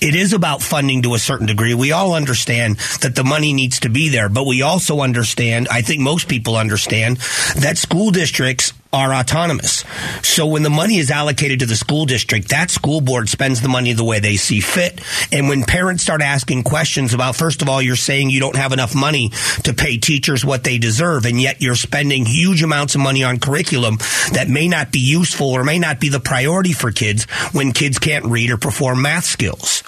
it 0.00 0.14
is 0.14 0.32
about 0.32 0.62
funding 0.62 1.02
to 1.02 1.14
a 1.14 1.18
certain 1.18 1.46
degree. 1.46 1.74
We 1.74 1.92
all 1.92 2.14
understand 2.14 2.78
that 3.00 3.14
the 3.14 3.24
money 3.24 3.52
needs 3.52 3.80
to 3.80 3.88
be 3.88 4.08
there, 4.08 4.28
but 4.28 4.46
we 4.46 4.62
also 4.62 5.00
understand, 5.00 5.68
I 5.70 5.82
think 5.82 6.00
most 6.00 6.28
people 6.28 6.56
understand, 6.56 7.18
that 7.56 7.78
school 7.78 8.10
districts 8.10 8.72
are 8.92 9.14
autonomous. 9.14 9.84
So 10.22 10.46
when 10.46 10.62
the 10.62 10.70
money 10.70 10.98
is 10.98 11.10
allocated 11.10 11.60
to 11.60 11.66
the 11.66 11.76
school 11.76 12.04
district, 12.04 12.50
that 12.50 12.70
school 12.70 13.00
board 13.00 13.30
spends 13.30 13.62
the 13.62 13.68
money 13.68 13.94
the 13.94 14.04
way 14.04 14.20
they 14.20 14.36
see 14.36 14.60
fit. 14.60 15.00
And 15.32 15.48
when 15.48 15.64
parents 15.64 16.02
start 16.02 16.20
asking 16.20 16.64
questions 16.64 17.14
about, 17.14 17.34
first 17.34 17.62
of 17.62 17.70
all, 17.70 17.80
you're 17.80 17.96
saying 17.96 18.28
you 18.28 18.40
don't 18.40 18.56
have 18.56 18.72
enough 18.72 18.94
money 18.94 19.30
to 19.64 19.72
pay 19.72 19.96
teachers 19.96 20.44
what 20.44 20.64
they 20.64 20.76
deserve, 20.76 21.24
and 21.24 21.40
yet 21.40 21.62
you're 21.62 21.74
spending 21.74 22.26
huge 22.26 22.62
amounts 22.62 22.94
of 22.94 23.00
money 23.00 23.24
on 23.24 23.38
curriculum 23.38 23.96
that 24.32 24.48
may 24.48 24.68
not 24.68 24.92
be 24.92 25.00
useful 25.00 25.48
or 25.48 25.64
may 25.64 25.78
not 25.78 25.98
be 25.98 26.10
the 26.10 26.20
priority 26.20 26.72
for 26.72 26.90
kids 26.90 27.24
when 27.52 27.72
kids 27.72 27.98
can't 27.98 28.26
read 28.26 28.50
or 28.50 28.58
perform 28.58 29.00
math 29.00 29.24
skills. 29.24 29.82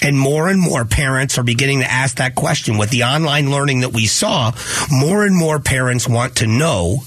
And 0.00 0.18
more 0.18 0.48
and 0.48 0.60
more 0.60 0.84
parents 0.84 1.38
are 1.38 1.42
beginning 1.42 1.80
to 1.80 1.90
ask 1.90 2.18
that 2.18 2.34
question. 2.34 2.78
With 2.78 2.90
the 2.90 3.04
online 3.04 3.50
learning 3.50 3.80
that 3.80 3.92
we 3.92 4.06
saw, 4.06 4.52
more 4.90 5.24
and 5.24 5.36
more 5.36 5.58
parents 5.58 6.08
want 6.08 6.36
to 6.36 6.46
know 6.46 6.98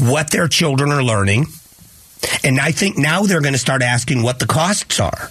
what 0.00 0.30
their 0.30 0.48
children 0.48 0.90
are 0.90 1.02
learning. 1.02 1.46
And 2.44 2.60
I 2.60 2.72
think 2.72 2.96
now 2.96 3.22
they're 3.22 3.40
going 3.40 3.54
to 3.54 3.58
start 3.58 3.82
asking 3.82 4.22
what 4.22 4.38
the 4.38 4.46
costs 4.46 5.00
are. 5.00 5.30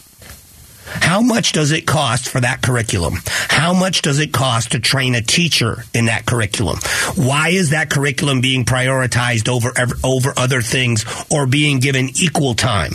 How 0.86 1.22
much 1.22 1.54
does 1.54 1.72
it 1.72 1.88
cost 1.88 2.28
for 2.28 2.42
that 2.42 2.62
curriculum? 2.62 3.16
How 3.26 3.74
much 3.74 4.02
does 4.02 4.20
it 4.20 4.34
cost 4.34 4.74
to 4.74 4.80
train 4.80 5.16
a 5.16 5.22
teacher 5.22 5.86
in 5.94 6.06
that 6.06 6.26
curriculum? 6.26 6.80
Why 7.16 7.50
is 7.50 7.70
that 7.70 7.90
curriculum 7.90 8.42
being 8.42 8.66
prioritized 8.66 9.48
over 9.48 9.72
over 10.04 10.34
other 10.36 10.62
things 10.62 11.06
or 11.32 11.48
being 11.48 11.80
given 11.80 12.10
equal 12.16 12.56
time? 12.56 12.92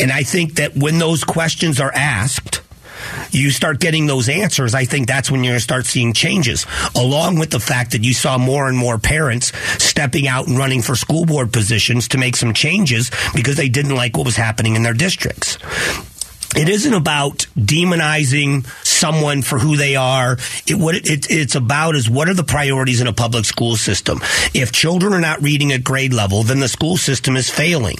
And 0.00 0.12
I 0.12 0.22
think 0.22 0.54
that 0.54 0.76
when 0.76 0.98
those 0.98 1.24
questions 1.24 1.80
are 1.80 1.92
asked, 1.92 2.60
you 3.30 3.50
start 3.50 3.80
getting 3.80 4.06
those 4.06 4.28
answers, 4.28 4.74
I 4.74 4.84
think 4.84 5.06
that's 5.06 5.30
when 5.30 5.44
you're 5.44 5.52
going 5.52 5.58
to 5.58 5.64
start 5.64 5.86
seeing 5.86 6.12
changes, 6.12 6.66
along 6.94 7.38
with 7.38 7.50
the 7.50 7.60
fact 7.60 7.92
that 7.92 8.04
you 8.04 8.14
saw 8.14 8.38
more 8.38 8.68
and 8.68 8.76
more 8.76 8.98
parents 8.98 9.52
stepping 9.82 10.28
out 10.28 10.48
and 10.48 10.58
running 10.58 10.82
for 10.82 10.94
school 10.94 11.26
board 11.26 11.52
positions 11.52 12.08
to 12.08 12.18
make 12.18 12.36
some 12.36 12.54
changes 12.54 13.10
because 13.34 13.56
they 13.56 13.68
didn't 13.68 13.94
like 13.94 14.16
what 14.16 14.26
was 14.26 14.36
happening 14.36 14.76
in 14.76 14.82
their 14.82 14.94
districts 14.94 15.58
it 16.56 16.68
isn't 16.68 16.92
about 16.92 17.46
demonizing 17.56 18.66
someone 18.84 19.42
for 19.42 19.58
who 19.58 19.76
they 19.76 19.96
are. 19.96 20.36
It, 20.66 20.74
what 20.74 20.96
it, 20.96 21.30
it's 21.30 21.54
about 21.54 21.94
is 21.94 22.10
what 22.10 22.28
are 22.28 22.34
the 22.34 22.44
priorities 22.44 23.00
in 23.00 23.06
a 23.06 23.12
public 23.12 23.44
school 23.44 23.76
system. 23.76 24.18
If 24.52 24.72
children 24.72 25.12
are 25.12 25.20
not 25.20 25.42
reading 25.42 25.72
at 25.72 25.84
grade 25.84 26.12
level, 26.12 26.42
then 26.42 26.60
the 26.60 26.68
school 26.68 26.96
system 26.96 27.36
is 27.36 27.48
failing. 27.48 27.96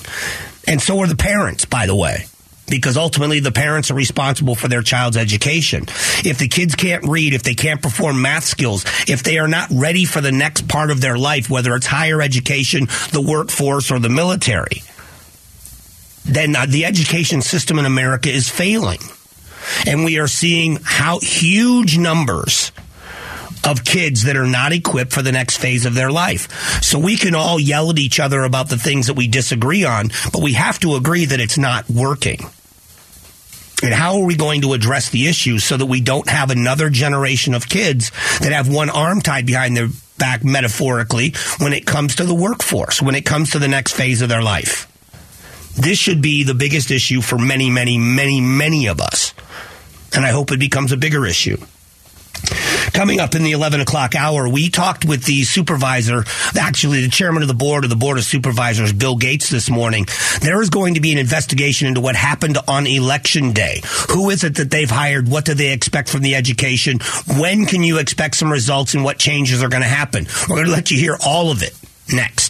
And 0.67 0.83
so 0.83 0.99
are 1.01 1.07
the 1.07 1.17
parents, 1.17 1.65
by 1.65 1.87
the 1.87 1.95
way 1.95 2.25
because 2.71 2.97
ultimately 2.97 3.41
the 3.41 3.53
parents 3.53 3.91
are 3.91 3.95
responsible 3.95 4.55
for 4.55 4.69
their 4.69 4.83
child's 4.83 5.17
education. 5.17 5.85
If 6.25 6.39
the 6.39 6.49
kids 6.49 6.75
can't 6.75 7.05
read, 7.05 7.35
if 7.35 7.43
they 7.43 7.55
can't 7.55 7.83
perform 7.83 8.23
math 8.23 8.45
skills, 8.45 8.85
if 9.09 9.23
they 9.23 9.39
are 9.39 9.49
not 9.49 9.69
ready 9.71 10.05
for 10.05 10.21
the 10.21 10.33
next 10.33 10.69
part 10.69 10.91
of 10.91 11.01
their 11.01 11.19
life, 11.19 11.51
whether 11.51 11.75
it's 11.75 11.87
higher 11.87 12.23
education, 12.23 12.87
the 13.13 13.25
workforce, 13.27 13.91
or 13.91 13.99
the 13.99 14.09
military, 14.09 14.83
then 16.25 16.55
uh, 16.55 16.67
the 16.67 16.85
education 16.85 17.43
system 17.43 17.79
in 17.79 17.85
America 17.85 18.31
is 18.31 18.49
failing. 18.49 19.01
And 19.87 20.05
we 20.05 20.19
are 20.19 20.29
seeing 20.29 20.79
how 20.83 21.21
huge 21.21 21.99
numbers 21.99 22.73
of 23.69 23.85
kids 23.85 24.25
that 24.25 24.37
are 24.37 24.47
not 24.47 24.73
equipped 24.73 25.13
for 25.13 25.23
the 25.23 25.33
next 25.33 25.59
phase 25.59 25.85
of 25.85 25.95
their 25.95 26.11
life. 26.11 26.83
So 26.83 26.99
we 26.99 27.17
can 27.17 27.35
all 27.35 27.61
yell 27.61 27.91
at 27.91 27.99
each 27.99 28.19
other 28.19 28.43
about 28.43 28.69
the 28.69 28.79
things 28.79 29.07
that 29.09 29.15
we 29.15 29.29
disagree 29.29 29.85
on, 29.85 30.11
but 30.33 30.43
we 30.43 30.55
have 30.55 30.79
to 30.81 30.95
agree 30.95 31.27
that 31.27 31.41
it's 31.41 31.59
not 31.59 31.89
working. 31.89 32.41
And 33.83 33.95
how 33.95 34.19
are 34.19 34.27
we 34.27 34.37
going 34.37 34.63
to 34.63 34.75
address 34.75 35.09
the 35.09 35.27
issues 35.27 35.65
so 35.65 35.77
that 35.77 35.87
we 35.87 36.01
don't 36.01 36.29
have 36.29 36.51
another 36.51 36.91
generation 36.91 37.55
of 37.55 37.69
kids 37.69 38.11
that 38.41 38.53
have 38.53 38.69
one 38.69 38.91
arm 38.91 39.21
tied 39.21 39.47
behind 39.47 39.77
their 39.77 39.89
back 40.19 40.45
metaphorically 40.45 41.33
when 41.59 41.73
it 41.73 41.87
comes 41.87 42.17
to 42.17 42.25
the 42.25 42.35
workforce, 42.35 43.01
when 43.01 43.15
it 43.15 43.25
comes 43.25 43.53
to 43.53 43.59
the 43.59 43.69
next 43.69 43.93
phase 43.93 44.21
of 44.21 44.29
their 44.29 44.43
life? 44.43 44.87
This 45.77 45.99
should 45.99 46.21
be 46.21 46.45
the 46.45 46.55
biggest 46.55 46.91
issue 46.91 47.23
for 47.23 47.39
many, 47.39 47.71
many, 47.71 47.97
many, 47.97 48.41
many 48.41 48.87
of 48.87 49.01
us. 49.01 49.33
And 50.15 50.27
I 50.27 50.31
hope 50.31 50.53
it 50.53 50.59
becomes 50.59 50.93
a 50.93 50.97
bigger 50.97 51.25
issue. 51.25 51.57
Coming 52.93 53.21
up 53.21 53.35
in 53.35 53.43
the 53.43 53.53
11 53.53 53.81
o'clock 53.81 54.15
hour, 54.15 54.49
we 54.49 54.69
talked 54.69 55.05
with 55.05 55.25
the 55.25 55.45
supervisor, 55.45 56.25
actually 56.59 57.03
the 57.03 57.09
chairman 57.09 57.43
of 57.43 57.49
the 57.49 57.55
board 57.55 57.85
of 57.85 57.91
the 57.91 57.97
board 57.97 58.19
of 58.19 58.25
supervisors, 58.25 58.93
Bill 58.93 59.17
Gates, 59.17 59.49
this 59.51 59.71
morning. 59.71 60.07
There 60.41 60.61
is 60.61 60.71
going 60.71 60.95
to 60.95 61.01
be 61.01 61.13
an 61.13 61.19
investigation 61.19 61.89
into 61.89 62.01
what 62.01 62.17
happened 62.17 62.59
on 62.69 62.87
election 62.87 63.53
day. 63.53 63.81
Who 64.11 64.31
is 64.31 64.45
it 64.45 64.57
that 64.57 64.71
they've 64.71 64.91
hired? 64.91 65.29
What 65.29 65.45
do 65.45 65.55
they 65.55 65.73
expect 65.73 66.09
from 66.09 66.23
the 66.23 66.35
education? 66.35 66.99
When 67.39 67.67
can 67.67 67.83
you 67.83 67.99
expect 67.99 68.37
some 68.37 68.51
results 68.51 68.95
and 68.95 69.05
what 69.05 69.19
changes 69.19 69.63
are 69.63 69.69
going 69.69 69.83
to 69.83 69.89
happen? 69.89 70.27
We're 70.49 70.57
going 70.57 70.67
to 70.67 70.73
let 70.73 70.91
you 70.91 70.99
hear 70.99 71.17
all 71.25 71.51
of 71.51 71.63
it 71.63 71.75
next. 72.13 72.50